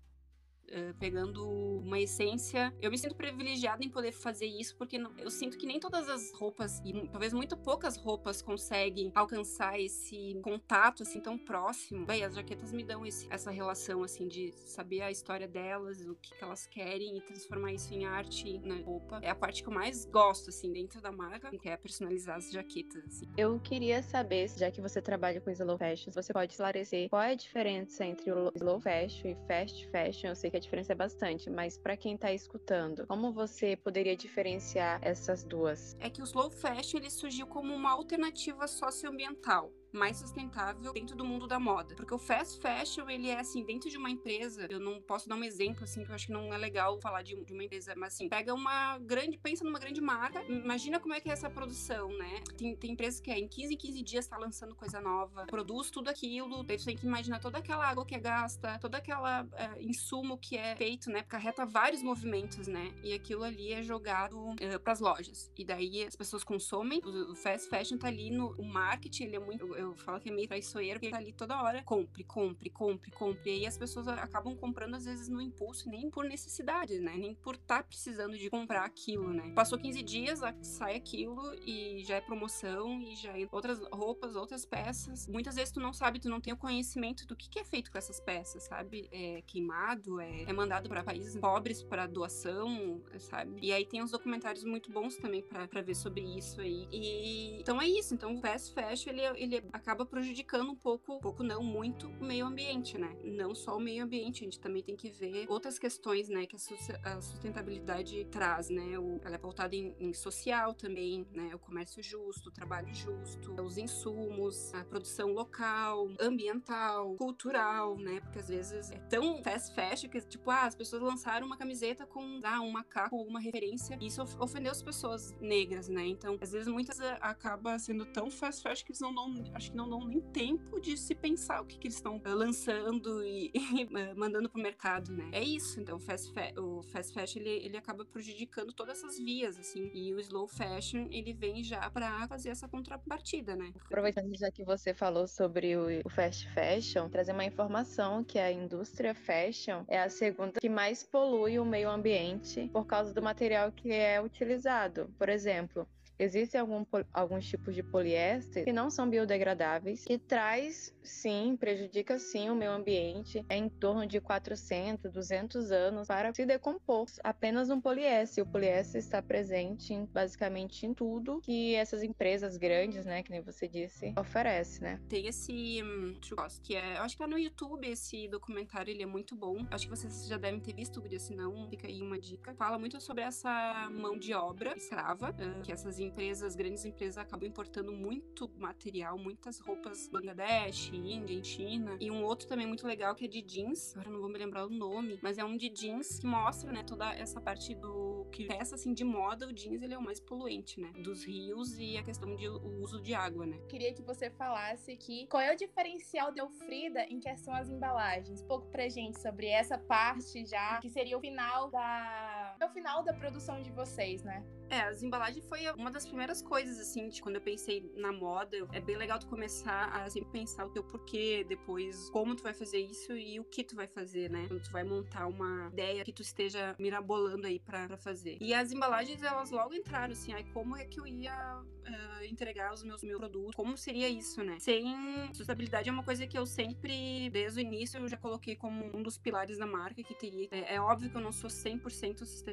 Uh, 0.68 0.92
pegando 0.98 1.48
uma 1.78 1.98
essência. 1.98 2.74
Eu 2.80 2.90
me 2.90 2.98
sinto 2.98 3.14
privilegiada 3.14 3.82
em 3.82 3.88
poder 3.88 4.12
fazer 4.12 4.46
isso, 4.46 4.76
porque 4.76 5.00
eu 5.18 5.30
sinto 5.30 5.56
que 5.56 5.66
nem 5.66 5.80
todas 5.80 6.08
as 6.08 6.30
roupas, 6.32 6.80
e 6.84 7.08
talvez 7.08 7.32
muito 7.32 7.56
poucas 7.56 7.96
roupas, 7.96 8.42
conseguem 8.42 9.10
alcançar 9.14 9.80
esse 9.80 10.38
contato 10.42 11.02
assim 11.02 11.20
tão 11.20 11.38
próximo. 11.38 12.04
Bem, 12.04 12.22
as 12.22 12.34
jaquetas 12.34 12.72
me 12.72 12.84
dão 12.84 13.06
esse, 13.06 13.26
essa 13.30 13.50
relação 13.50 14.02
assim 14.02 14.28
de 14.28 14.52
saber 14.52 15.00
a 15.00 15.10
história 15.10 15.48
delas, 15.48 16.00
o 16.06 16.14
que, 16.16 16.34
que, 16.34 16.44
elas 16.44 16.66
querem 16.66 17.16
e 17.16 17.20
transformar 17.22 17.72
isso 17.72 17.92
em 17.94 18.04
arte 18.04 18.58
na 18.58 18.76
roupa. 18.76 19.20
É 19.22 19.30
a 19.30 19.34
parte 19.34 19.62
que 19.62 19.68
eu 19.68 19.72
mais 19.72 20.04
gosto 20.04 20.50
assim 20.50 20.70
dentro 20.70 21.00
da 21.00 21.10
marca, 21.10 21.50
que 21.50 21.68
é 21.68 21.76
personalizar 21.76 22.36
as 22.36 22.50
jaquetas. 22.50 23.04
Assim. 23.06 23.26
Eu 23.36 23.58
queria 23.60 24.02
saber, 24.02 24.48
já 24.50 24.70
que 24.70 24.82
você 24.82 25.00
trabalha 25.00 25.40
com 25.40 25.50
slow 25.50 25.78
fashion, 25.78 26.12
você 26.12 26.32
pode 26.32 26.52
esclarecer 26.52 27.08
qual 27.08 27.22
é 27.22 27.32
a 27.32 27.34
diferença 27.34 28.04
entre 28.04 28.30
o 28.30 28.52
slow 28.54 28.80
fashion 28.80 29.28
e 29.28 29.36
fast 29.46 29.88
fashion. 29.88 30.28
Eu 30.28 30.36
sei 30.36 30.50
que 30.50 30.57
a 30.58 30.60
diferença 30.60 30.92
é 30.92 30.96
bastante, 30.96 31.48
mas 31.48 31.78
para 31.78 31.96
quem 31.96 32.14
está 32.14 32.32
escutando, 32.32 33.06
como 33.06 33.32
você 33.32 33.76
poderia 33.76 34.16
diferenciar 34.16 34.98
essas 35.02 35.42
duas? 35.42 35.96
É 36.00 36.10
que 36.10 36.20
o 36.20 36.24
slow 36.24 36.50
fashion 36.50 36.98
ele 36.98 37.10
surgiu 37.10 37.46
como 37.46 37.74
uma 37.74 37.92
alternativa 37.92 38.66
socioambiental 38.66 39.72
mais 39.92 40.18
sustentável 40.18 40.92
dentro 40.92 41.16
do 41.16 41.24
mundo 41.24 41.46
da 41.46 41.58
moda. 41.58 41.94
Porque 41.94 42.14
o 42.14 42.18
fast 42.18 42.60
fashion, 42.60 43.08
ele 43.08 43.28
é 43.28 43.40
assim, 43.40 43.64
dentro 43.64 43.88
de 43.88 43.96
uma 43.96 44.10
empresa, 44.10 44.66
eu 44.70 44.80
não 44.80 45.00
posso 45.00 45.28
dar 45.28 45.36
um 45.36 45.44
exemplo, 45.44 45.84
assim, 45.84 46.04
que 46.04 46.10
eu 46.10 46.14
acho 46.14 46.26
que 46.26 46.32
não 46.32 46.52
é 46.52 46.58
legal 46.58 47.00
falar 47.00 47.22
de, 47.22 47.42
de 47.44 47.52
uma 47.52 47.64
empresa, 47.64 47.94
mas 47.96 48.14
assim, 48.14 48.28
pega 48.28 48.54
uma 48.54 48.98
grande, 48.98 49.38
pensa 49.38 49.64
numa 49.64 49.78
grande 49.78 50.00
marca, 50.00 50.42
imagina 50.44 51.00
como 51.00 51.14
é 51.14 51.20
que 51.20 51.28
é 51.28 51.32
essa 51.32 51.50
produção, 51.50 52.08
né? 52.16 52.42
Tem, 52.56 52.76
tem 52.76 52.92
empresas 52.92 53.20
que 53.20 53.30
é 53.30 53.38
em 53.38 53.48
15 53.48 53.74
em 53.74 53.76
15 53.76 54.02
dias 54.02 54.26
tá 54.26 54.36
lançando 54.36 54.74
coisa 54.74 55.00
nova, 55.00 55.46
produz 55.46 55.90
tudo 55.90 56.08
aquilo, 56.08 56.62
daí 56.62 56.78
você 56.78 56.86
tem 56.86 56.96
que 56.96 57.06
imaginar 57.06 57.40
toda 57.40 57.58
aquela 57.58 57.86
água 57.86 58.04
que 58.04 58.14
é 58.14 58.18
gasta, 58.18 58.78
toda 58.78 58.98
aquela 58.98 59.44
uh, 59.44 59.80
insumo 59.80 60.38
que 60.38 60.56
é 60.56 60.76
feito, 60.76 61.10
né? 61.10 61.22
Carreta 61.22 61.64
vários 61.64 62.02
movimentos, 62.02 62.66
né? 62.66 62.92
E 63.02 63.12
aquilo 63.12 63.44
ali 63.44 63.72
é 63.72 63.82
jogado 63.82 64.38
uh, 64.38 64.56
eh, 64.60 64.78
para 64.78 64.92
as 64.92 65.00
lojas. 65.00 65.50
E 65.56 65.64
daí 65.64 66.04
as 66.04 66.16
pessoas 66.16 66.44
consomem, 66.44 67.00
o, 67.04 67.32
o 67.32 67.34
fast 67.34 67.68
fashion 67.68 67.98
tá 67.98 68.08
ali 68.08 68.30
no 68.30 68.54
o 68.58 68.64
marketing, 68.64 69.24
ele 69.24 69.36
é 69.36 69.40
muito 69.40 69.74
eu 69.78 69.94
falo 69.96 70.20
que 70.20 70.28
é 70.28 70.32
meio 70.32 70.48
traiçoeiro, 70.48 70.98
porque 70.98 71.10
tá 71.10 71.18
ali 71.18 71.32
toda 71.32 71.62
hora, 71.62 71.82
compre, 71.82 72.24
compre, 72.24 72.70
compre, 72.70 73.10
compre. 73.10 73.50
E 73.50 73.54
aí 73.54 73.66
as 73.66 73.78
pessoas 73.78 74.08
acabam 74.08 74.56
comprando, 74.56 74.94
às 74.94 75.04
vezes, 75.04 75.28
no 75.28 75.40
impulso, 75.40 75.88
nem 75.88 76.10
por 76.10 76.24
necessidade, 76.24 76.98
né? 76.98 77.16
Nem 77.16 77.34
por 77.34 77.54
estar 77.54 77.78
tá 77.78 77.82
precisando 77.82 78.36
de 78.36 78.50
comprar 78.50 78.84
aquilo, 78.84 79.32
né? 79.32 79.52
Passou 79.54 79.78
15 79.78 80.02
dias, 80.02 80.40
sai 80.62 80.96
aquilo 80.96 81.54
e 81.64 82.02
já 82.04 82.16
é 82.16 82.20
promoção 82.20 83.00
e 83.00 83.14
já 83.16 83.38
é 83.38 83.46
outras 83.50 83.78
roupas, 83.92 84.34
outras 84.34 84.64
peças. 84.64 85.26
Muitas 85.28 85.54
vezes 85.54 85.72
tu 85.72 85.80
não 85.80 85.92
sabe, 85.92 86.20
tu 86.20 86.28
não 86.28 86.40
tem 86.40 86.52
o 86.52 86.56
conhecimento 86.56 87.26
do 87.26 87.36
que, 87.36 87.48
que 87.48 87.58
é 87.58 87.64
feito 87.64 87.90
com 87.90 87.98
essas 87.98 88.20
peças, 88.20 88.64
sabe? 88.64 89.08
É 89.12 89.42
queimado, 89.42 90.20
é, 90.20 90.42
é 90.42 90.52
mandado 90.52 90.88
para 90.88 91.04
países 91.04 91.36
pobres 91.36 91.82
para 91.82 92.06
doação, 92.06 93.02
sabe? 93.18 93.58
E 93.62 93.72
aí 93.72 93.86
tem 93.86 94.02
uns 94.02 94.10
documentários 94.10 94.64
muito 94.64 94.90
bons 94.90 95.16
também 95.16 95.42
para 95.42 95.82
ver 95.82 95.94
sobre 95.94 96.22
isso 96.36 96.60
aí. 96.60 96.88
E 96.90 97.60
então 97.60 97.80
é 97.80 97.86
isso. 97.86 98.14
Então 98.14 98.34
o 98.34 98.40
fast 98.40 98.72
fashion 98.74 99.10
ele, 99.10 99.22
ele 99.42 99.60
acaba 99.72 100.04
prejudicando 100.04 100.70
um 100.70 100.76
pouco, 100.76 101.20
pouco 101.20 101.42
não 101.42 101.62
muito, 101.62 102.08
o 102.08 102.24
meio 102.24 102.46
ambiente, 102.46 102.98
né? 102.98 103.16
Não 103.22 103.54
só 103.54 103.76
o 103.76 103.80
meio 103.80 104.04
ambiente, 104.04 104.42
a 104.42 104.44
gente 104.44 104.60
também 104.60 104.82
tem 104.82 104.96
que 104.96 105.10
ver 105.10 105.46
outras 105.48 105.78
questões, 105.78 106.28
né, 106.28 106.46
que 106.46 106.56
a 107.04 107.20
sustentabilidade 107.20 108.24
traz, 108.26 108.68
né? 108.68 108.92
Ela 109.22 109.34
é 109.34 109.38
pautada 109.38 109.74
em, 109.74 109.94
em 109.98 110.12
social 110.12 110.74
também, 110.74 111.26
né? 111.32 111.54
O 111.54 111.58
comércio 111.58 112.02
justo, 112.02 112.48
o 112.48 112.52
trabalho 112.52 112.92
justo, 112.94 113.54
os 113.62 113.76
insumos, 113.78 114.72
a 114.74 114.84
produção 114.84 115.32
local, 115.32 116.08
ambiental, 116.20 117.14
cultural, 117.16 117.96
né? 117.96 118.20
Porque 118.20 118.38
às 118.38 118.48
vezes 118.48 118.90
é 118.90 118.98
tão 118.98 119.42
fast 119.42 119.74
fashion 119.74 120.10
que, 120.10 120.20
tipo, 120.20 120.50
ah, 120.50 120.64
as 120.64 120.74
pessoas 120.74 121.02
lançaram 121.02 121.46
uma 121.46 121.56
camiseta 121.56 122.06
com 122.06 122.40
ah, 122.44 122.60
um 122.60 122.70
macaco, 122.70 123.16
alguma 123.16 123.40
referência, 123.40 123.98
e 124.00 124.06
isso 124.06 124.22
ofendeu 124.38 124.72
as 124.72 124.82
pessoas 124.82 125.32
negras, 125.40 125.88
né? 125.88 126.06
Então, 126.06 126.36
às 126.40 126.52
vezes, 126.52 126.68
muitas 126.68 127.00
eh, 127.00 127.18
acaba 127.20 127.78
sendo 127.78 128.06
tão 128.06 128.30
fast 128.30 128.62
fashion 128.62 128.84
que 128.84 128.92
eles 128.92 129.00
não 129.00 129.14
dão, 129.14 129.34
acho 129.58 129.72
que 129.72 129.76
não 129.76 129.88
dão 129.88 130.06
nem 130.06 130.20
tempo 130.20 130.80
de 130.80 130.96
se 130.96 131.14
pensar 131.14 131.60
o 131.60 131.66
que, 131.66 131.78
que 131.78 131.88
eles 131.88 131.96
estão 131.96 132.20
eh, 132.24 132.34
lançando 132.34 133.24
e, 133.24 133.50
e 133.54 134.14
mandando 134.14 134.48
pro 134.48 134.62
mercado, 134.62 135.12
né? 135.12 135.28
É 135.32 135.42
isso, 135.42 135.80
então, 135.80 135.98
fast 135.98 136.32
fa 136.32 136.52
o 136.56 136.82
fast 136.84 137.12
fashion, 137.12 137.40
ele, 137.40 137.66
ele 137.66 137.76
acaba 137.76 138.04
prejudicando 138.04 138.72
todas 138.72 138.98
essas 138.98 139.18
vias, 139.18 139.58
assim, 139.58 139.90
e 139.92 140.14
o 140.14 140.20
slow 140.20 140.46
fashion, 140.46 141.08
ele 141.10 141.32
vem 141.32 141.62
já 141.62 141.90
para 141.90 142.26
fazer 142.28 142.50
essa 142.50 142.68
contrapartida, 142.68 143.56
né? 143.56 143.72
Aproveitando 143.84 144.34
já 144.38 144.50
que 144.50 144.64
você 144.64 144.94
falou 144.94 145.26
sobre 145.26 145.76
o, 145.76 145.86
o 146.04 146.08
fast 146.08 146.48
fashion, 146.50 147.08
trazer 147.08 147.32
uma 147.32 147.44
informação 147.44 148.22
que 148.22 148.38
a 148.38 148.52
indústria 148.52 149.14
fashion 149.14 149.84
é 149.88 150.00
a 150.00 150.08
segunda 150.08 150.60
que 150.60 150.68
mais 150.68 151.02
polui 151.02 151.58
o 151.58 151.64
meio 151.64 151.90
ambiente 151.90 152.68
por 152.72 152.86
causa 152.86 153.12
do 153.12 153.20
material 153.20 153.72
que 153.72 153.90
é 153.90 154.22
utilizado. 154.22 155.12
Por 155.18 155.28
exemplo, 155.28 155.86
Existem 156.18 156.60
algum, 156.60 156.84
alguns 157.12 157.46
tipos 157.46 157.74
de 157.74 157.82
poliéster 157.82 158.64
que 158.64 158.72
não 158.72 158.90
são 158.90 159.08
biodegradáveis 159.08 160.04
e 160.08 160.18
traz, 160.18 160.94
sim, 161.02 161.56
prejudica 161.58 162.18
sim 162.18 162.50
o 162.50 162.56
meio 162.56 162.72
ambiente. 162.72 163.44
É 163.48 163.56
em 163.56 163.68
torno 163.68 164.06
de 164.06 164.20
400, 164.20 165.12
200 165.12 165.70
anos 165.70 166.08
para 166.08 166.34
se 166.34 166.44
decompor. 166.44 167.06
Apenas 167.22 167.70
um 167.70 167.80
poliéster. 167.80 168.44
O 168.44 168.46
poliéster 168.46 168.98
está 168.98 169.22
presente 169.22 169.94
em, 169.94 170.04
basicamente 170.06 170.86
em 170.86 170.92
tudo 170.92 171.40
que 171.40 171.74
essas 171.74 172.02
empresas 172.02 172.56
grandes, 172.56 173.04
né, 173.04 173.22
que 173.22 173.30
nem 173.30 173.40
você 173.40 173.68
disse, 173.68 174.12
oferecem, 174.18 174.82
né? 174.82 175.00
Tem 175.08 175.26
esse 175.26 175.82
hum, 175.82 176.16
que 176.62 176.74
é, 176.74 176.98
eu 176.98 177.02
acho 177.02 177.16
que 177.16 177.22
tá 177.22 177.28
no 177.28 177.38
YouTube 177.38 177.86
esse 177.86 178.28
documentário, 178.28 178.90
ele 178.90 179.02
é 179.02 179.06
muito 179.06 179.36
bom. 179.36 179.66
Acho 179.70 179.84
que 179.84 179.90
vocês 179.90 180.26
já 180.26 180.36
devem 180.36 180.60
ter 180.60 180.74
visto, 180.74 181.02
se 181.18 181.34
não, 181.34 181.68
fica 181.68 181.86
aí 181.86 182.02
uma 182.02 182.18
dica. 182.18 182.54
Fala 182.54 182.78
muito 182.78 183.00
sobre 183.00 183.22
essa 183.22 183.88
mão 183.90 184.18
de 184.18 184.34
obra 184.34 184.76
escrava, 184.76 185.34
que 185.62 185.72
essas 185.72 185.98
empresas, 186.08 186.56
grandes 186.56 186.84
empresas, 186.84 187.18
acabam 187.18 187.48
importando 187.48 187.92
muito 187.92 188.50
material, 188.56 189.18
muitas 189.18 189.60
roupas 189.60 190.08
Bangladesh, 190.08 190.90
Índia, 190.92 191.42
China. 191.44 191.96
E 192.00 192.10
um 192.10 192.24
outro 192.24 192.48
também 192.48 192.66
muito 192.66 192.86
legal 192.86 193.14
que 193.14 193.26
é 193.26 193.28
de 193.28 193.42
jeans, 193.42 193.94
agora 193.94 194.10
não 194.10 194.20
vou 194.20 194.28
me 194.28 194.38
lembrar 194.38 194.66
o 194.66 194.70
nome, 194.70 195.18
mas 195.22 195.38
é 195.38 195.44
um 195.44 195.56
de 195.56 195.68
jeans 195.68 196.18
que 196.18 196.26
mostra, 196.26 196.72
né, 196.72 196.82
toda 196.82 197.12
essa 197.14 197.40
parte 197.40 197.74
do 197.74 198.26
que 198.32 198.46
peça 198.46 198.74
assim 198.74 198.92
de 198.92 199.04
moda, 199.04 199.46
o 199.46 199.52
jeans 199.52 199.82
ele 199.82 199.94
é 199.94 199.98
o 199.98 200.02
mais 200.02 200.20
poluente, 200.20 200.80
né, 200.80 200.90
dos 201.02 201.24
rios 201.24 201.78
e 201.78 201.96
a 201.96 202.02
questão 202.02 202.34
de 202.34 202.48
o 202.48 202.82
uso 202.82 203.00
de 203.00 203.14
água, 203.14 203.46
né. 203.46 203.58
Queria 203.68 203.92
que 203.92 204.02
você 204.02 204.30
falasse 204.30 204.92
aqui 204.92 205.26
qual 205.28 205.42
é 205.42 205.52
o 205.52 205.56
diferencial 205.56 206.32
de 206.32 206.40
Elfrida 206.40 207.04
em 207.04 207.20
questão 207.20 207.54
às 207.54 207.68
embalagens. 207.68 208.42
Pouco 208.42 208.66
pra 208.68 208.88
gente 208.88 209.20
sobre 209.20 209.46
essa 209.46 209.76
parte 209.76 210.44
já, 210.46 210.78
que 210.80 210.88
seria 210.88 211.16
o 211.16 211.20
final 211.20 211.70
da 211.70 212.47
o 212.66 212.70
final 212.70 213.02
da 213.02 213.12
produção 213.12 213.62
de 213.62 213.70
vocês, 213.70 214.22
né? 214.22 214.44
É, 214.70 214.82
as 214.82 215.02
embalagens 215.02 215.46
foi 215.48 215.60
uma 215.72 215.90
das 215.90 216.06
primeiras 216.06 216.42
coisas, 216.42 216.78
assim, 216.78 217.08
de 217.08 217.22
quando 217.22 217.36
eu 217.36 217.40
pensei 217.40 217.90
na 217.96 218.12
moda. 218.12 218.56
É 218.72 218.80
bem 218.80 218.96
legal 218.96 219.18
tu 219.18 219.26
começar 219.26 219.88
a 219.88 220.10
sempre 220.10 220.30
pensar 220.30 220.66
o 220.66 220.70
teu 220.70 220.82
porquê, 220.84 221.44
depois 221.48 222.10
como 222.10 222.34
tu 222.36 222.42
vai 222.42 222.52
fazer 222.52 222.78
isso 222.78 223.12
e 223.16 223.40
o 223.40 223.44
que 223.44 223.64
tu 223.64 223.74
vai 223.74 223.86
fazer, 223.86 224.30
né? 224.30 224.46
Quando 224.46 224.62
tu 224.62 224.70
vai 224.70 224.84
montar 224.84 225.26
uma 225.26 225.68
ideia 225.72 226.04
que 226.04 226.12
tu 226.12 226.22
esteja 226.22 226.76
mirabolando 226.78 227.46
aí 227.46 227.58
pra, 227.58 227.86
pra 227.86 227.96
fazer. 227.96 228.36
E 228.40 228.52
as 228.52 228.70
embalagens, 228.70 229.22
elas 229.22 229.50
logo 229.50 229.74
entraram, 229.74 230.12
assim, 230.12 230.32
aí 230.34 230.44
como 230.52 230.76
é 230.76 230.84
que 230.84 231.00
eu 231.00 231.06
ia 231.06 231.62
uh, 231.62 232.24
entregar 232.24 232.72
os 232.72 232.82
meus, 232.82 233.02
meus 233.02 233.18
produtos? 233.18 233.54
Como 233.54 233.76
seria 233.76 234.08
isso, 234.08 234.42
né? 234.42 234.58
Sem 234.58 234.86
sustentabilidade 235.28 235.88
é 235.88 235.92
uma 235.92 236.04
coisa 236.04 236.26
que 236.26 236.38
eu 236.38 236.44
sempre, 236.44 237.30
desde 237.30 237.60
o 237.60 237.62
início, 237.62 237.98
eu 237.98 238.08
já 238.08 238.16
coloquei 238.16 238.54
como 238.54 238.84
um 238.94 239.02
dos 239.02 239.16
pilares 239.16 239.58
da 239.58 239.66
marca 239.66 240.02
que 240.02 240.14
teria. 240.14 240.48
É, 240.50 240.74
é 240.74 240.80
óbvio 240.80 241.10
que 241.10 241.16
eu 241.16 241.22
não 241.22 241.32
sou 241.32 241.48
100% 241.48 242.18
sustentável, 242.18 242.47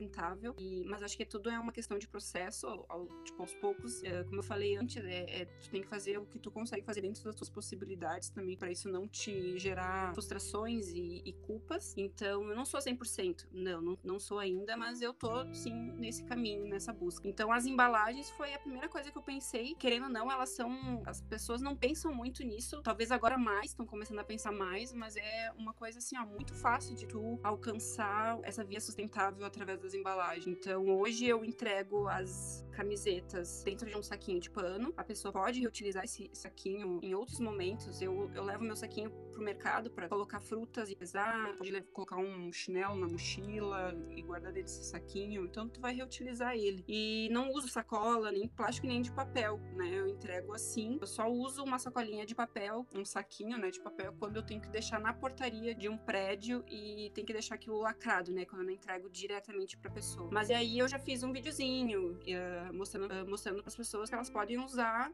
e, 0.57 0.83
mas 0.85 1.01
acho 1.03 1.17
que 1.17 1.25
tudo 1.25 1.49
é 1.49 1.59
uma 1.59 1.71
questão 1.71 1.97
de 1.97 2.07
processo, 2.07 2.67
ao, 2.89 3.07
tipo, 3.23 3.41
aos 3.41 3.53
poucos. 3.55 4.03
É, 4.03 4.23
como 4.23 4.37
eu 4.39 4.43
falei 4.43 4.75
antes, 4.75 5.03
é, 5.03 5.41
é, 5.41 5.45
tu 5.45 5.69
tem 5.69 5.81
que 5.81 5.87
fazer 5.87 6.17
o 6.17 6.25
que 6.25 6.39
tu 6.39 6.51
consegue 6.51 6.83
fazer 6.83 7.01
dentro 7.01 7.23
das 7.23 7.35
tuas 7.35 7.49
possibilidades 7.49 8.29
também, 8.29 8.57
para 8.57 8.71
isso 8.71 8.89
não 8.89 9.07
te 9.07 9.57
gerar 9.57 10.13
frustrações 10.13 10.89
e, 10.89 11.21
e, 11.25 11.33
culpas. 11.33 11.93
Então, 11.97 12.43
eu 12.49 12.55
não 12.55 12.65
sou 12.65 12.79
100%, 12.79 13.47
não, 13.51 13.81
não, 13.81 13.97
não 14.03 14.19
sou 14.19 14.39
ainda, 14.39 14.75
mas 14.75 15.01
eu 15.01 15.13
tô, 15.13 15.53
sim, 15.53 15.73
nesse 15.93 16.23
caminho, 16.23 16.67
nessa 16.67 16.93
busca. 16.93 17.27
Então, 17.27 17.51
as 17.51 17.65
embalagens 17.65 18.29
foi 18.31 18.53
a 18.53 18.59
primeira 18.59 18.89
coisa 18.89 19.11
que 19.11 19.17
eu 19.17 19.23
pensei. 19.23 19.75
Querendo 19.75 20.03
ou 20.03 20.09
não, 20.09 20.31
elas 20.31 20.49
são. 20.49 21.03
As 21.05 21.21
pessoas 21.21 21.61
não 21.61 21.75
pensam 21.75 22.13
muito 22.13 22.43
nisso, 22.43 22.81
talvez 22.81 23.11
agora 23.11 23.37
mais, 23.37 23.71
estão 23.71 23.85
começando 23.85 24.19
a 24.19 24.23
pensar 24.23 24.51
mais, 24.51 24.93
mas 24.93 25.15
é 25.15 25.51
uma 25.57 25.73
coisa, 25.73 25.99
assim, 25.99 26.17
ó, 26.17 26.25
muito 26.25 26.53
fácil 26.53 26.95
de 26.95 27.07
tu 27.07 27.39
alcançar 27.43 28.39
essa 28.43 28.63
via 28.63 28.79
sustentável 28.79 29.45
através 29.45 29.79
das 29.85 29.93
embalagens. 29.93 30.47
Então, 30.47 30.85
hoje 30.97 31.25
eu 31.25 31.45
entrego 31.45 32.07
as 32.07 32.65
camisetas 32.75 33.63
dentro 33.63 33.89
de 33.89 33.95
um 33.97 34.03
saquinho 34.03 34.39
de 34.39 34.49
pano. 34.49 34.93
A 34.97 35.03
pessoa 35.03 35.31
pode 35.31 35.59
reutilizar 35.61 36.03
esse 36.03 36.29
saquinho 36.33 36.99
em 37.01 37.15
outros 37.15 37.39
momentos. 37.39 38.01
Eu, 38.01 38.29
eu 38.35 38.43
levo 38.43 38.63
meu 38.63 38.75
saquinho 38.75 39.09
pro 39.31 39.41
mercado 39.41 39.89
para 39.89 40.07
colocar 40.09 40.39
frutas 40.39 40.89
e 40.89 40.95
pesar, 40.95 41.55
pode 41.57 41.81
colocar 41.93 42.17
um 42.17 42.51
chinelo 42.51 42.95
na 42.95 43.07
mochila 43.07 43.95
e 44.09 44.21
guardar 44.21 44.51
dentro 44.51 44.71
desse 44.71 44.83
saquinho. 44.83 45.45
Então 45.45 45.67
tu 45.67 45.79
vai 45.79 45.95
reutilizar 45.95 46.55
ele. 46.55 46.83
E 46.87 47.29
não 47.31 47.51
uso 47.51 47.67
sacola, 47.69 48.31
nem 48.31 48.47
plástico, 48.47 48.87
nem 48.87 49.01
de 49.01 49.11
papel, 49.11 49.57
né? 49.73 49.89
Eu 49.89 50.07
entrego 50.07 50.53
assim. 50.53 50.97
Eu 50.99 51.07
só 51.07 51.29
uso 51.29 51.63
uma 51.63 51.79
sacolinha 51.79 52.25
de 52.25 52.35
papel, 52.35 52.85
um 52.93 53.05
saquinho, 53.05 53.57
né, 53.57 53.71
de 53.71 53.79
papel 53.79 54.13
quando 54.19 54.37
eu 54.37 54.43
tenho 54.43 54.61
que 54.61 54.69
deixar 54.69 54.99
na 54.99 55.13
portaria 55.13 55.73
de 55.73 55.87
um 55.87 55.97
prédio 55.97 56.63
e 56.67 57.11
tem 57.13 57.25
que 57.25 57.33
deixar 57.33 57.55
aquilo 57.55 57.79
lacrado, 57.79 58.31
né, 58.31 58.45
quando 58.45 58.61
eu 58.61 58.65
não 58.65 58.73
entrego 58.73 59.09
diretamente 59.09 59.74
para 59.81 59.91
pessoa. 59.91 60.29
Mas 60.31 60.49
aí 60.49 60.79
eu 60.79 60.87
já 60.87 60.99
fiz 60.99 61.23
um 61.23 61.31
videozinho 61.31 62.13
uh, 62.13 62.73
mostrando, 62.73 63.11
uh, 63.11 63.29
mostrando 63.29 63.61
para 63.61 63.69
as 63.69 63.75
pessoas 63.75 64.09
que 64.09 64.15
elas 64.15 64.29
podem 64.29 64.57
usar 64.59 65.11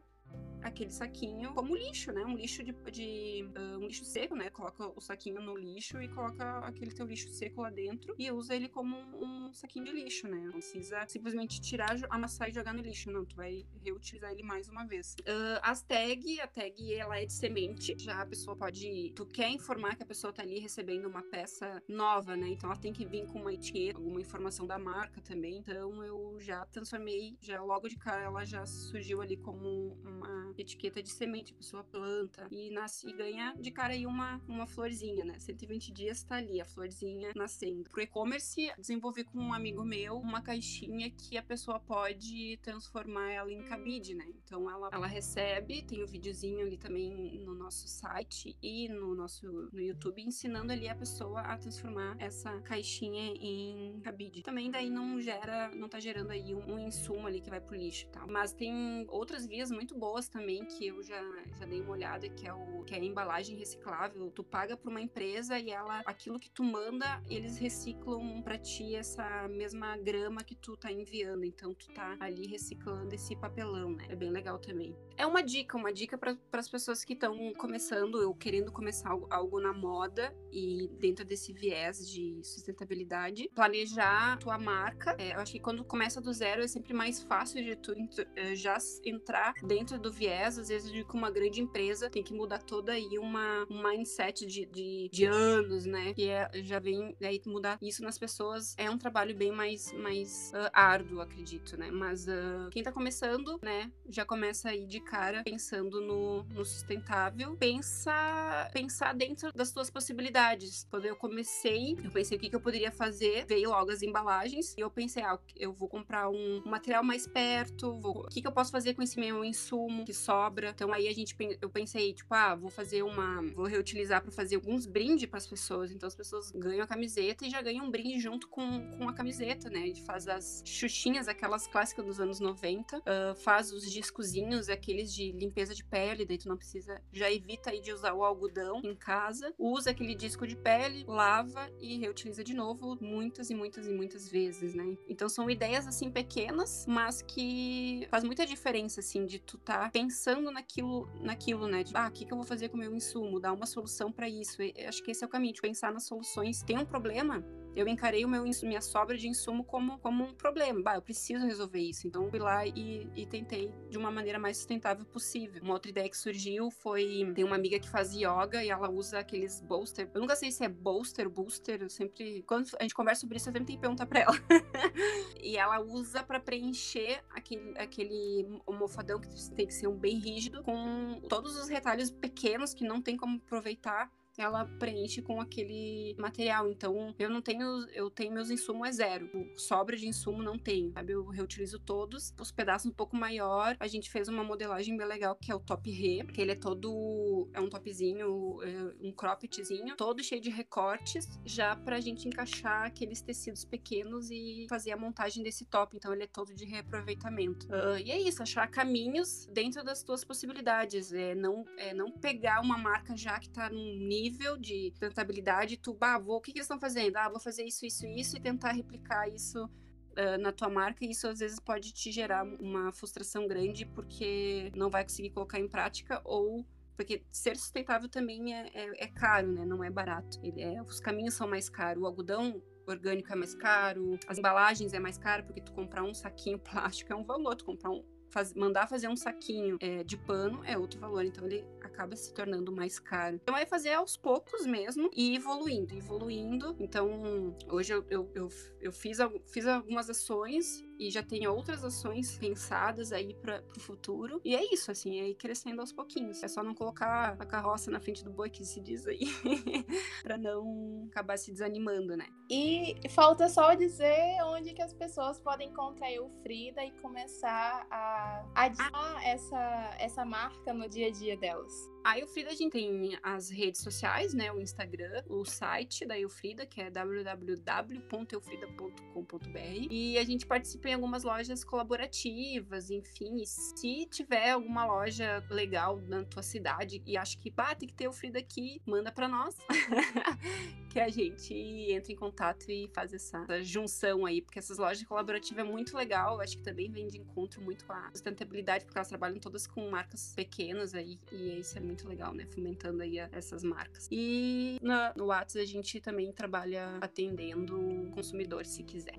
aquele 0.62 0.90
saquinho 0.90 1.52
como 1.54 1.76
lixo, 1.76 2.12
né? 2.12 2.24
Um 2.24 2.36
lixo 2.36 2.62
de, 2.62 2.72
de 2.90 3.44
uh, 3.56 3.78
um 3.78 3.86
lixo 3.86 4.04
seco, 4.04 4.34
né? 4.34 4.48
Coloca 4.50 4.92
o 4.96 5.00
saquinho 5.00 5.40
no 5.42 5.56
lixo 5.56 6.00
e 6.00 6.08
coloca 6.08 6.58
aquele 6.60 6.92
teu 6.92 7.06
lixo 7.06 7.28
seco 7.30 7.62
lá 7.62 7.70
dentro 7.70 8.14
e 8.18 8.30
usa 8.30 8.54
ele 8.54 8.68
como 8.68 8.96
um, 8.96 9.48
um 9.48 9.52
saquinho 9.52 9.84
de 9.84 9.92
lixo, 9.92 10.28
né? 10.28 10.38
Não 10.38 10.52
precisa 10.52 11.04
simplesmente 11.08 11.60
tirar, 11.60 11.96
amassar 12.10 12.48
e 12.48 12.52
jogar 12.52 12.72
no 12.72 12.82
lixo, 12.82 13.10
não. 13.10 13.24
Tu 13.24 13.36
vai 13.36 13.66
reutilizar 13.84 14.30
ele 14.32 14.42
mais 14.42 14.68
uma 14.68 14.84
vez. 14.86 15.14
Uh, 15.20 15.58
as 15.62 15.82
tag, 15.82 16.40
a 16.40 16.46
tag 16.46 16.94
ela 16.94 17.18
é 17.18 17.26
de 17.26 17.32
semente. 17.32 17.94
Já 17.98 18.22
a 18.22 18.26
pessoa 18.26 18.56
pode, 18.56 19.12
tu 19.14 19.26
quer 19.26 19.50
informar 19.50 19.96
que 19.96 20.02
a 20.02 20.06
pessoa 20.06 20.32
tá 20.32 20.42
ali 20.42 20.58
recebendo 20.58 21.06
uma 21.06 21.22
peça 21.22 21.82
nova, 21.88 22.36
né? 22.36 22.48
Então 22.48 22.70
ela 22.70 22.78
tem 22.78 22.92
que 22.92 23.04
vir 23.04 23.26
com 23.26 23.40
uma 23.40 23.52
etiqueta, 23.52 23.98
alguma 23.98 24.20
informação 24.20 24.66
da 24.66 24.78
marca 24.78 25.20
também. 25.20 25.58
Então 25.58 26.04
eu 26.04 26.38
já 26.38 26.64
transformei, 26.66 27.36
já 27.40 27.60
logo 27.62 27.88
de 27.88 27.96
cara 27.96 28.22
ela 28.22 28.44
já 28.44 28.64
surgiu 28.64 29.20
ali 29.20 29.36
como 29.36 29.96
uma 30.22 30.54
etiqueta 30.56 31.02
de 31.02 31.10
semente, 31.10 31.52
a 31.52 31.56
pessoa 31.56 31.84
planta 31.84 32.46
e 32.50 32.70
nasce 32.70 33.08
e 33.08 33.12
ganha 33.12 33.54
de 33.58 33.70
cara 33.70 33.92
aí 33.92 34.06
uma, 34.06 34.40
uma 34.48 34.66
florzinha, 34.66 35.24
né? 35.24 35.38
120 35.38 35.92
dias 35.92 36.22
tá 36.22 36.36
ali 36.36 36.60
a 36.60 36.64
florzinha 36.64 37.32
nascendo. 37.34 37.88
Pro 37.90 38.02
e-commerce, 38.02 38.72
desenvolvi 38.78 39.24
com 39.24 39.38
um 39.38 39.52
amigo 39.52 39.84
meu 39.84 40.16
uma 40.16 40.42
caixinha 40.42 41.10
que 41.10 41.36
a 41.36 41.42
pessoa 41.42 41.80
pode 41.80 42.58
transformar 42.62 43.30
ela 43.30 43.52
em 43.52 43.62
cabide, 43.64 44.14
né? 44.14 44.26
Então 44.44 44.70
ela, 44.70 44.88
ela 44.92 45.06
recebe, 45.06 45.82
tem 45.82 46.00
o 46.00 46.04
um 46.04 46.06
videozinho 46.06 46.60
ali 46.60 46.76
também 46.76 47.38
no 47.44 47.54
nosso 47.54 47.88
site 47.88 48.56
e 48.62 48.88
no 48.88 49.14
nosso 49.14 49.46
no 49.72 49.80
YouTube 49.80 50.22
ensinando 50.22 50.72
ali 50.72 50.88
a 50.88 50.94
pessoa 50.94 51.40
a 51.40 51.56
transformar 51.56 52.16
essa 52.18 52.60
caixinha 52.62 53.34
em 53.36 54.00
cabide. 54.00 54.42
Também 54.42 54.70
daí 54.70 54.90
não 54.90 55.20
gera, 55.20 55.70
não 55.74 55.88
tá 55.88 55.98
gerando 55.98 56.30
aí 56.30 56.54
um, 56.54 56.74
um 56.74 56.78
insumo 56.78 57.26
ali 57.26 57.40
que 57.40 57.50
vai 57.50 57.60
pro 57.60 57.76
lixo 57.76 58.06
e 58.06 58.08
tal. 58.10 58.26
Mas 58.26 58.52
tem 58.52 59.06
outras 59.08 59.46
vias 59.46 59.70
muito 59.70 59.96
boas 59.96 60.11
boas 60.12 60.28
também, 60.28 60.62
que 60.66 60.88
eu 60.88 61.02
já, 61.02 61.18
já 61.58 61.64
dei 61.64 61.80
uma 61.80 61.92
olhada, 61.92 62.28
que 62.28 62.46
é, 62.46 62.52
o, 62.52 62.82
que 62.84 62.94
é 62.94 62.98
a 62.98 63.02
embalagem 63.02 63.56
reciclável. 63.56 64.30
Tu 64.30 64.44
paga 64.44 64.76
pra 64.76 64.90
uma 64.90 65.00
empresa 65.00 65.58
e 65.58 65.70
ela, 65.70 66.02
aquilo 66.04 66.38
que 66.38 66.50
tu 66.50 66.62
manda, 66.62 67.22
eles 67.30 67.56
reciclam 67.56 68.42
pra 68.42 68.58
ti 68.58 68.94
essa 68.94 69.48
mesma 69.48 69.96
grama 69.96 70.44
que 70.44 70.54
tu 70.54 70.76
tá 70.76 70.92
enviando. 70.92 71.44
Então 71.44 71.72
tu 71.72 71.88
tá 71.94 72.14
ali 72.20 72.46
reciclando 72.46 73.14
esse 73.14 73.34
papelão, 73.34 73.92
né? 73.92 74.04
É 74.10 74.14
bem 74.14 74.30
legal 74.30 74.58
também. 74.58 74.94
É 75.16 75.26
uma 75.26 75.42
dica, 75.42 75.78
uma 75.78 75.92
dica 75.92 76.18
para 76.18 76.36
as 76.52 76.68
pessoas 76.68 77.04
que 77.04 77.14
estão 77.14 77.54
começando 77.54 78.16
ou 78.16 78.34
querendo 78.34 78.70
começar 78.70 79.10
algo, 79.10 79.26
algo 79.30 79.60
na 79.60 79.72
moda 79.72 80.34
e 80.50 80.90
dentro 80.98 81.24
desse 81.24 81.54
viés 81.54 82.06
de 82.06 82.38
sustentabilidade, 82.42 83.48
planejar 83.54 84.38
tua 84.38 84.58
marca. 84.58 85.16
É, 85.18 85.34
eu 85.34 85.40
acho 85.40 85.52
que 85.52 85.60
quando 85.60 85.82
começa 85.84 86.20
do 86.20 86.32
zero 86.32 86.62
é 86.62 86.68
sempre 86.68 86.92
mais 86.92 87.22
fácil 87.22 87.64
de 87.64 87.76
tu 87.76 87.94
eh, 88.36 88.54
já 88.54 88.76
entrar 89.04 89.54
dentro 89.62 90.01
do 90.02 90.12
viés, 90.12 90.58
às 90.58 90.68
vezes 90.68 90.90
de 90.90 91.04
que 91.04 91.14
uma 91.14 91.30
grande 91.30 91.60
empresa 91.60 92.10
tem 92.10 92.22
que 92.22 92.34
mudar 92.34 92.62
toda 92.62 92.92
aí 92.92 93.18
uma, 93.18 93.66
um 93.70 93.82
mindset 93.82 94.44
de, 94.44 94.66
de, 94.66 95.08
de 95.10 95.24
anos, 95.24 95.86
né? 95.86 96.12
Que 96.12 96.28
é, 96.28 96.50
já 96.62 96.78
vem 96.78 97.16
aí 97.22 97.40
mudar 97.46 97.78
isso 97.80 98.02
nas 98.02 98.18
pessoas 98.18 98.74
é 98.76 98.90
um 98.90 98.98
trabalho 98.98 99.34
bem 99.34 99.52
mais, 99.52 99.92
mais 99.92 100.52
uh, 100.54 100.70
árduo, 100.72 101.20
acredito, 101.20 101.76
né? 101.76 101.90
Mas 101.90 102.26
uh, 102.26 102.68
quem 102.70 102.82
tá 102.82 102.90
começando, 102.90 103.58
né, 103.62 103.90
já 104.08 104.24
começa 104.24 104.70
aí 104.70 104.86
de 104.86 105.00
cara 105.00 105.42
pensando 105.44 106.00
no, 106.00 106.42
no 106.44 106.64
sustentável, 106.64 107.56
pensa 107.56 108.70
pensar 108.72 109.14
dentro 109.14 109.52
das 109.52 109.68
suas 109.68 109.90
possibilidades. 109.90 110.86
Quando 110.90 111.06
eu 111.06 111.16
comecei, 111.16 111.96
eu 112.02 112.10
pensei 112.10 112.36
o 112.36 112.40
que, 112.40 112.50
que 112.50 112.56
eu 112.56 112.60
poderia 112.60 112.90
fazer, 112.90 113.46
veio 113.46 113.70
logo 113.70 113.90
as 113.90 114.02
embalagens 114.02 114.74
e 114.76 114.80
eu 114.80 114.90
pensei, 114.90 115.22
ah, 115.22 115.38
eu 115.56 115.72
vou 115.72 115.88
comprar 115.88 116.28
um, 116.28 116.62
um 116.64 116.70
material 116.70 117.04
mais 117.04 117.26
perto, 117.26 118.00
vou, 118.00 118.20
o 118.20 118.28
que, 118.28 118.40
que 118.40 118.48
eu 118.48 118.52
posso 118.52 118.72
fazer 118.72 118.94
com 118.94 119.02
esse 119.02 119.18
meu 119.18 119.44
insumo 119.44 119.91
que 120.04 120.12
sobra. 120.12 120.70
Então 120.70 120.92
aí 120.92 121.08
a 121.08 121.12
gente 121.12 121.36
eu 121.60 121.70
pensei, 121.70 122.12
tipo, 122.12 122.32
ah, 122.34 122.54
vou 122.54 122.70
fazer 122.70 123.02
uma, 123.02 123.42
vou 123.52 123.66
reutilizar 123.66 124.22
para 124.22 124.30
fazer 124.30 124.56
alguns 124.56 124.86
brindes 124.86 125.28
para 125.28 125.38
as 125.38 125.46
pessoas. 125.46 125.90
Então 125.90 126.06
as 126.06 126.14
pessoas 126.14 126.50
ganham 126.52 126.84
a 126.84 126.86
camiseta 126.86 127.46
e 127.46 127.50
já 127.50 127.60
ganham 127.60 127.86
um 127.86 127.90
brinde 127.90 128.20
junto 128.20 128.48
com, 128.48 128.96
com 128.96 129.08
a 129.08 129.12
camiseta, 129.12 129.68
né? 129.70 129.80
A 129.80 129.86
gente 129.86 130.02
faz 130.02 130.28
as 130.28 130.62
xuxinhas, 130.64 131.28
aquelas 131.28 131.66
clássicas 131.66 132.04
dos 132.04 132.20
anos 132.20 132.40
90, 132.40 132.98
uh, 132.98 133.02
ah, 133.06 133.34
faz 133.34 133.72
os 133.72 133.90
discozinhos, 133.90 134.68
aqueles 134.68 135.12
de 135.12 135.32
limpeza 135.32 135.74
de 135.74 135.84
pele, 135.84 136.24
daí 136.24 136.38
tu 136.38 136.48
não 136.48 136.56
precisa, 136.56 137.00
já 137.12 137.30
evita 137.30 137.70
aí 137.70 137.80
de 137.80 137.92
usar 137.92 138.14
o 138.14 138.24
algodão 138.24 138.80
em 138.84 138.94
casa, 138.94 139.52
usa 139.58 139.90
aquele 139.90 140.14
disco 140.14 140.46
de 140.46 140.56
pele, 140.56 141.04
lava 141.06 141.70
e 141.80 141.98
reutiliza 141.98 142.42
de 142.44 142.54
novo 142.54 142.96
muitas 143.00 143.50
e 143.50 143.54
muitas 143.54 143.86
e 143.86 143.92
muitas 143.92 144.28
vezes, 144.28 144.74
né? 144.74 144.96
Então 145.08 145.28
são 145.28 145.48
ideias 145.50 145.86
assim 145.86 146.10
pequenas, 146.10 146.86
mas 146.86 147.22
que 147.22 148.06
faz 148.10 148.24
muita 148.24 148.46
diferença 148.46 149.00
assim 149.00 149.26
de 149.26 149.38
tu 149.38 149.58
tá 149.58 149.71
pensando 149.92 150.50
naquilo, 150.50 151.08
naquilo, 151.20 151.66
né? 151.66 151.84
De, 151.84 151.96
ah, 151.96 152.08
o 152.08 152.10
que, 152.12 152.24
que 152.24 152.32
eu 152.32 152.36
vou 152.36 152.46
fazer 152.46 152.68
com 152.68 152.76
o 152.76 152.80
meu 152.80 152.94
insumo? 152.94 153.40
Dar 153.40 153.52
uma 153.52 153.66
solução 153.66 154.10
para 154.10 154.28
isso. 154.28 154.58
Acho 154.86 155.02
que 155.02 155.10
esse 155.10 155.22
é 155.22 155.26
o 155.26 155.30
caminho, 155.30 155.52
de 155.52 155.60
pensar 155.60 155.92
nas 155.92 156.04
soluções. 156.04 156.62
Tem 156.62 156.78
um 156.78 156.84
problema, 156.84 157.44
eu 157.74 157.88
encarei 157.88 158.24
o 158.24 158.28
meu 158.28 158.42
minha 158.62 158.80
sobra 158.80 159.16
de 159.16 159.28
insumo 159.28 159.64
como, 159.64 159.98
como 159.98 160.24
um 160.24 160.34
problema. 160.34 160.82
Bah, 160.82 160.94
eu 160.94 161.02
preciso 161.02 161.46
resolver 161.46 161.80
isso. 161.80 162.06
Então 162.06 162.28
fui 162.28 162.38
lá 162.38 162.66
e, 162.66 163.08
e 163.14 163.26
tentei 163.26 163.72
de 163.88 163.96
uma 163.96 164.10
maneira 164.10 164.38
mais 164.38 164.58
sustentável 164.58 165.04
possível. 165.06 165.62
Uma 165.62 165.74
outra 165.74 165.90
ideia 165.90 166.08
que 166.08 166.16
surgiu 166.16 166.70
foi 166.70 167.32
tem 167.34 167.44
uma 167.44 167.56
amiga 167.56 167.78
que 167.78 167.88
faz 167.88 168.14
yoga 168.14 168.62
e 168.62 168.70
ela 168.70 168.90
usa 168.90 169.18
aqueles 169.18 169.60
bolster. 169.60 170.10
Eu 170.12 170.20
nunca 170.20 170.36
sei 170.36 170.50
se 170.50 170.64
é 170.64 170.68
bolster, 170.68 171.28
booster. 171.28 171.82
Eu 171.82 171.88
sempre 171.90 172.42
quando 172.46 172.68
a 172.78 172.82
gente 172.82 172.94
conversa 172.94 173.22
sobre 173.22 173.36
isso 173.36 173.48
eu 173.48 173.52
sempre 173.52 173.66
tenho 173.66 173.78
que 173.78 173.82
perguntar 173.82 174.06
para 174.06 174.20
ela. 174.20 174.34
e 175.40 175.56
ela 175.56 175.80
usa 175.80 176.22
para 176.22 176.38
preencher 176.38 177.22
aquele 177.30 177.78
aquele 177.78 178.60
almofadão 178.66 179.20
que 179.20 179.28
tem 179.52 179.66
que 179.66 179.74
ser 179.74 179.86
um 179.86 179.96
bem 179.96 180.18
rígido 180.18 180.62
com 180.62 181.20
todos 181.28 181.56
os 181.56 181.68
retalhos 181.68 182.10
pequenos 182.10 182.74
que 182.74 182.84
não 182.84 183.00
tem 183.00 183.16
como 183.16 183.36
aproveitar 183.36 184.10
ela 184.38 184.64
preenche 184.78 185.20
com 185.20 185.40
aquele 185.40 186.14
material. 186.18 186.70
Então, 186.70 187.14
eu 187.18 187.28
não 187.28 187.42
tenho, 187.42 187.86
eu 187.90 188.10
tenho 188.10 188.32
meus 188.32 188.50
insumos 188.50 188.88
é 188.88 188.92
zero. 188.92 189.30
Sobra 189.56 189.96
de 189.96 190.06
insumo 190.06 190.42
não 190.42 190.58
tenho, 190.58 190.92
sabe? 190.92 191.12
Eu 191.12 191.26
reutilizo 191.26 191.78
todos. 191.78 192.34
Os 192.40 192.50
pedaços 192.50 192.90
um 192.90 192.94
pouco 192.94 193.16
maior, 193.16 193.76
a 193.78 193.86
gente 193.86 194.10
fez 194.10 194.28
uma 194.28 194.42
modelagem 194.42 194.96
bem 194.96 195.06
legal 195.06 195.36
que 195.36 195.50
é 195.50 195.54
o 195.54 195.60
top 195.60 195.90
re, 195.90 196.24
que 196.26 196.40
ele 196.40 196.52
é 196.52 196.54
todo 196.54 197.48
é 197.52 197.60
um 197.60 197.68
topzinho, 197.68 198.62
é 198.62 199.06
um 199.06 199.12
croppedzinho, 199.12 199.96
todo 199.96 200.22
cheio 200.22 200.40
de 200.40 200.50
recortes, 200.50 201.28
já 201.44 201.76
pra 201.76 202.00
gente 202.00 202.26
encaixar 202.26 202.86
aqueles 202.86 203.20
tecidos 203.20 203.64
pequenos 203.64 204.30
e 204.30 204.66
fazer 204.68 204.92
a 204.92 204.96
montagem 204.96 205.42
desse 205.42 205.64
top. 205.64 205.96
Então, 205.96 206.12
ele 206.12 206.24
é 206.24 206.26
todo 206.26 206.54
de 206.54 206.64
reaproveitamento. 206.64 207.66
Uh, 207.66 207.98
e 208.04 208.10
é 208.10 208.20
isso, 208.20 208.42
achar 208.42 208.68
caminhos 208.68 209.46
dentro 209.52 209.84
das 209.84 210.02
tuas 210.02 210.24
possibilidades. 210.24 211.12
É 211.12 211.34
não, 211.34 211.64
é 211.76 211.92
não 211.92 212.10
pegar 212.10 212.60
uma 212.60 212.78
marca 212.78 213.16
já 213.16 213.38
que 213.38 213.48
tá 213.48 213.68
num 213.68 213.96
nível 213.96 214.21
nível 214.22 214.56
de 214.56 214.92
rentabilidade, 215.00 215.76
tu, 215.76 215.92
bah, 215.94 216.18
vou, 216.18 216.36
o 216.36 216.40
que, 216.40 216.52
que 216.52 216.58
eles 216.58 216.66
estão 216.66 216.78
fazendo? 216.78 217.16
Ah, 217.16 217.28
vou 217.28 217.40
fazer 217.40 217.64
isso, 217.64 217.84
isso, 217.84 218.06
isso, 218.06 218.36
e 218.36 218.40
tentar 218.40 218.72
replicar 218.72 219.28
isso 219.28 219.64
uh, 219.64 220.38
na 220.40 220.52
tua 220.52 220.68
marca, 220.68 221.04
e 221.04 221.10
isso 221.10 221.26
às 221.26 221.40
vezes 221.40 221.58
pode 221.58 221.92
te 221.92 222.12
gerar 222.12 222.44
uma 222.44 222.92
frustração 222.92 223.48
grande 223.48 223.84
porque 223.84 224.70
não 224.76 224.88
vai 224.88 225.02
conseguir 225.02 225.30
colocar 225.30 225.58
em 225.58 225.68
prática, 225.68 226.20
ou 226.24 226.64
porque 226.96 227.22
ser 227.32 227.56
sustentável 227.56 228.08
também 228.08 228.54
é, 228.54 228.70
é, 228.74 229.04
é 229.04 229.06
caro, 229.08 229.50
né? 229.50 229.64
Não 229.64 229.82
é 229.82 229.90
barato. 229.90 230.38
Ele 230.42 230.62
é, 230.62 230.80
os 230.82 231.00
caminhos 231.00 231.34
são 231.34 231.48
mais 231.48 231.68
caros. 231.68 232.02
O 232.02 232.06
algodão 232.06 232.62
orgânico 232.86 233.32
é 233.32 233.36
mais 233.36 233.54
caro, 233.54 234.18
as 234.28 234.38
embalagens 234.38 234.92
é 234.92 235.00
mais 235.00 235.16
caro, 235.16 235.44
porque 235.44 235.60
tu 235.60 235.72
comprar 235.72 236.02
um 236.02 236.14
saquinho 236.14 236.58
plástico 236.60 237.12
é 237.12 237.16
um 237.16 237.24
valor, 237.24 237.56
tu 237.56 237.64
comprar 237.64 237.90
um, 237.90 238.04
faz, 238.32 238.54
mandar 238.54 238.88
fazer 238.88 239.08
um 239.08 239.16
saquinho 239.16 239.76
é, 239.80 240.02
de 240.02 240.16
pano 240.16 240.62
é 240.64 240.76
outro 240.76 240.98
valor, 240.98 241.24
então 241.24 241.46
ele 241.46 241.64
acaba 241.80 242.16
se 242.16 242.32
tornando 242.32 242.72
mais 242.72 242.98
caro. 242.98 243.38
Então 243.42 243.56
é 243.56 243.66
fazer 243.66 243.92
aos 243.92 244.16
poucos 244.16 244.66
mesmo 244.66 245.10
e 245.14 245.36
evoluindo, 245.36 245.94
evoluindo. 245.94 246.74
Então 246.80 247.54
hoje 247.68 247.92
eu, 247.92 248.04
eu, 248.08 248.30
eu, 248.34 248.48
eu 248.80 248.92
fiz, 248.92 249.18
fiz 249.46 249.66
algumas 249.66 250.08
ações 250.08 250.82
e 250.98 251.10
já 251.10 251.22
tem 251.22 251.46
outras 251.46 251.84
ações 251.84 252.36
pensadas 252.38 253.12
aí 253.12 253.34
para 253.34 253.62
o 253.76 253.80
futuro. 253.80 254.40
E 254.44 254.54
é 254.54 254.72
isso, 254.72 254.90
assim, 254.90 255.20
é 255.20 255.28
ir 255.28 255.34
crescendo 255.34 255.80
aos 255.80 255.92
pouquinhos. 255.92 256.42
É 256.42 256.48
só 256.48 256.62
não 256.62 256.74
colocar 256.74 257.36
a 257.38 257.46
carroça 257.46 257.90
na 257.90 258.00
frente 258.00 258.24
do 258.24 258.30
boi, 258.30 258.50
que 258.50 258.64
se 258.64 258.80
diz 258.80 259.06
aí, 259.06 259.20
para 260.22 260.38
não 260.38 261.06
acabar 261.10 261.36
se 261.38 261.52
desanimando, 261.52 262.16
né? 262.16 262.26
E 262.50 262.96
falta 263.10 263.48
só 263.48 263.74
dizer 263.74 264.42
onde 264.44 264.72
que 264.72 264.82
as 264.82 264.92
pessoas 264.92 265.40
podem 265.40 265.70
encontrar 265.70 266.12
eu, 266.12 266.30
Frida, 266.42 266.84
e 266.84 266.90
começar 267.00 267.86
a 267.90 268.44
adicionar 268.54 269.26
essa, 269.26 269.96
essa 269.98 270.24
marca 270.24 270.72
no 270.72 270.88
dia 270.88 271.08
a 271.08 271.10
dia 271.10 271.36
delas. 271.36 271.91
A 272.04 272.18
Eufrida 272.18 272.50
a 272.50 272.54
gente 272.54 272.72
tem 272.72 273.16
as 273.22 273.48
redes 273.48 273.80
sociais, 273.80 274.34
né? 274.34 274.50
O 274.50 274.60
Instagram, 274.60 275.22
o 275.28 275.44
site 275.44 276.04
da 276.04 276.18
Eufrida, 276.18 276.66
que 276.66 276.80
é 276.80 276.90
www.eufrida.com.br. 276.90 279.86
E 279.88 280.18
a 280.18 280.24
gente 280.24 280.44
participa 280.44 280.88
em 280.88 280.94
algumas 280.94 281.22
lojas 281.22 281.62
colaborativas, 281.62 282.90
enfim. 282.90 283.44
se 283.44 284.04
tiver 284.06 284.50
alguma 284.50 284.84
loja 284.84 285.44
legal 285.48 286.00
na 286.00 286.24
tua 286.24 286.42
cidade 286.42 287.00
e 287.06 287.16
acha 287.16 287.38
que, 287.38 287.50
bah, 287.50 287.76
tem 287.76 287.88
que 287.88 287.94
ter 287.94 288.06
Eufrida 288.06 288.40
aqui, 288.40 288.82
manda 288.84 289.12
para 289.12 289.28
nós. 289.28 289.56
que 290.90 290.98
a 290.98 291.08
gente 291.08 291.54
entra 291.54 292.12
em 292.12 292.16
contato 292.16 292.68
e 292.68 292.90
faz 292.92 293.14
essa, 293.14 293.44
essa, 293.44 293.62
junção 293.62 294.26
aí, 294.26 294.42
porque 294.42 294.58
essas 294.58 294.76
lojas 294.76 295.02
colaborativas 295.04 295.64
é 295.64 295.68
muito 295.68 295.96
legal. 295.96 296.40
acho 296.40 296.56
que 296.56 296.62
também 296.62 296.90
vem 296.90 297.06
de 297.06 297.16
encontro 297.16 297.62
muito 297.62 297.84
com 297.84 297.92
a 297.92 298.10
sustentabilidade, 298.10 298.84
porque 298.84 298.98
elas 298.98 299.08
trabalham 299.08 299.38
todas 299.38 299.66
com 299.66 299.88
marcas 299.88 300.32
pequenas 300.34 300.94
aí, 300.94 301.18
e 301.30 301.60
isso 301.60 301.78
é 301.78 301.80
muito 301.80 301.91
muito 301.92 302.08
legal, 302.08 302.34
né? 302.34 302.46
Fomentando 302.46 303.02
aí 303.02 303.18
essas 303.18 303.62
marcas. 303.62 304.08
E 304.10 304.78
na, 304.82 305.12
no 305.14 305.26
WhatsApp 305.26 305.62
a 305.62 305.66
gente 305.66 306.00
também 306.00 306.32
trabalha 306.32 306.98
atendendo 307.00 307.78
o 307.78 308.10
consumidor, 308.10 308.64
se 308.64 308.82
quiser. 308.82 309.14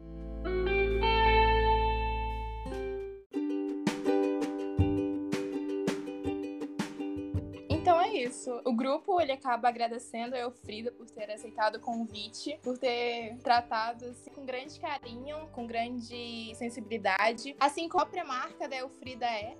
Então 7.69 8.01
é 8.01 8.13
isso. 8.15 8.49
O 8.65 8.73
grupo 8.73 9.21
ele 9.21 9.31
acaba 9.31 9.69
agradecendo 9.69 10.35
a 10.35 10.39
Elfrida 10.39 10.91
por 10.91 11.07
ter 11.09 11.29
aceitado 11.29 11.75
o 11.75 11.79
convite, 11.79 12.57
por 12.63 12.77
ter 12.77 13.37
tratado 13.43 14.05
assim, 14.05 14.31
com 14.31 14.45
grande 14.45 14.79
carinho, 14.79 15.47
com 15.51 15.67
grande 15.67 16.55
sensibilidade, 16.55 17.55
assim 17.59 17.87
como 17.87 18.01
a 18.01 18.05
própria 18.05 18.25
marca 18.25 18.67
da 18.67 18.77
Elfrida 18.77 19.25
é 19.25 19.55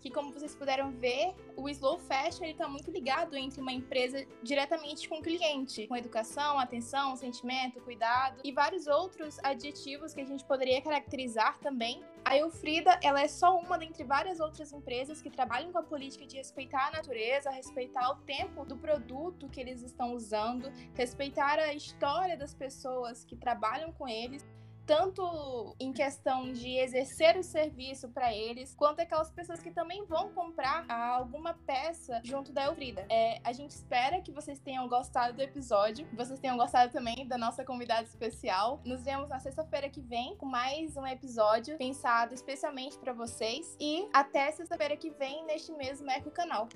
que, 0.00 0.10
como 0.10 0.32
vocês 0.32 0.54
puderam 0.54 0.90
ver, 0.90 1.34
o 1.56 1.68
slow 1.68 1.98
fashion 1.98 2.44
está 2.44 2.68
muito 2.68 2.90
ligado 2.90 3.36
entre 3.36 3.60
uma 3.60 3.72
empresa 3.72 4.26
diretamente 4.42 5.08
com 5.08 5.16
o 5.16 5.22
cliente, 5.22 5.86
com 5.86 5.96
educação, 5.96 6.58
atenção, 6.58 7.16
sentimento, 7.16 7.80
cuidado 7.80 8.40
e 8.44 8.52
vários 8.52 8.86
outros 8.86 9.38
adjetivos 9.42 10.14
que 10.14 10.20
a 10.20 10.26
gente 10.26 10.44
poderia 10.44 10.80
caracterizar 10.80 11.58
também. 11.58 12.02
A 12.24 12.36
Eufrida, 12.36 12.98
ela 13.02 13.22
é 13.22 13.28
só 13.28 13.56
uma 13.58 13.78
dentre 13.78 14.04
várias 14.04 14.38
outras 14.40 14.72
empresas 14.72 15.22
que 15.22 15.30
trabalham 15.30 15.72
com 15.72 15.78
a 15.78 15.82
política 15.82 16.26
de 16.26 16.36
respeitar 16.36 16.88
a 16.88 16.90
natureza, 16.90 17.50
respeitar 17.50 18.10
o 18.10 18.16
tempo 18.16 18.64
do 18.64 18.76
produto 18.76 19.48
que 19.48 19.60
eles 19.60 19.82
estão 19.82 20.12
usando, 20.12 20.70
respeitar 20.94 21.58
a 21.58 21.72
história 21.72 22.36
das 22.36 22.54
pessoas 22.54 23.24
que 23.24 23.36
trabalham 23.36 23.92
com 23.92 24.06
eles 24.06 24.44
tanto 24.88 25.76
em 25.78 25.92
questão 25.92 26.50
de 26.50 26.78
exercer 26.78 27.36
o 27.36 27.42
serviço 27.42 28.08
para 28.08 28.34
eles, 28.34 28.74
quanto 28.74 29.00
aquelas 29.00 29.30
pessoas 29.30 29.60
que 29.60 29.70
também 29.70 30.02
vão 30.06 30.30
comprar 30.30 30.86
alguma 30.90 31.52
peça 31.66 32.22
junto 32.24 32.52
da 32.52 32.64
Elfrida. 32.64 33.04
É, 33.10 33.38
a 33.44 33.52
gente 33.52 33.72
espera 33.72 34.22
que 34.22 34.32
vocês 34.32 34.58
tenham 34.58 34.88
gostado 34.88 35.34
do 35.34 35.42
episódio, 35.42 36.06
que 36.06 36.16
vocês 36.16 36.40
tenham 36.40 36.56
gostado 36.56 36.90
também 36.90 37.28
da 37.28 37.36
nossa 37.36 37.62
convidada 37.66 38.04
especial. 38.04 38.80
Nos 38.82 39.04
vemos 39.04 39.28
na 39.28 39.38
sexta-feira 39.38 39.90
que 39.90 40.00
vem 40.00 40.34
com 40.36 40.46
mais 40.46 40.96
um 40.96 41.06
episódio 41.06 41.76
pensado 41.76 42.32
especialmente 42.32 42.96
para 42.96 43.12
vocês 43.12 43.76
e 43.78 44.08
até 44.10 44.50
sexta-feira 44.52 44.96
que 44.96 45.10
vem 45.10 45.44
neste 45.44 45.70
mesmo 45.72 46.10
Eco 46.10 46.30
Canal. 46.30 46.66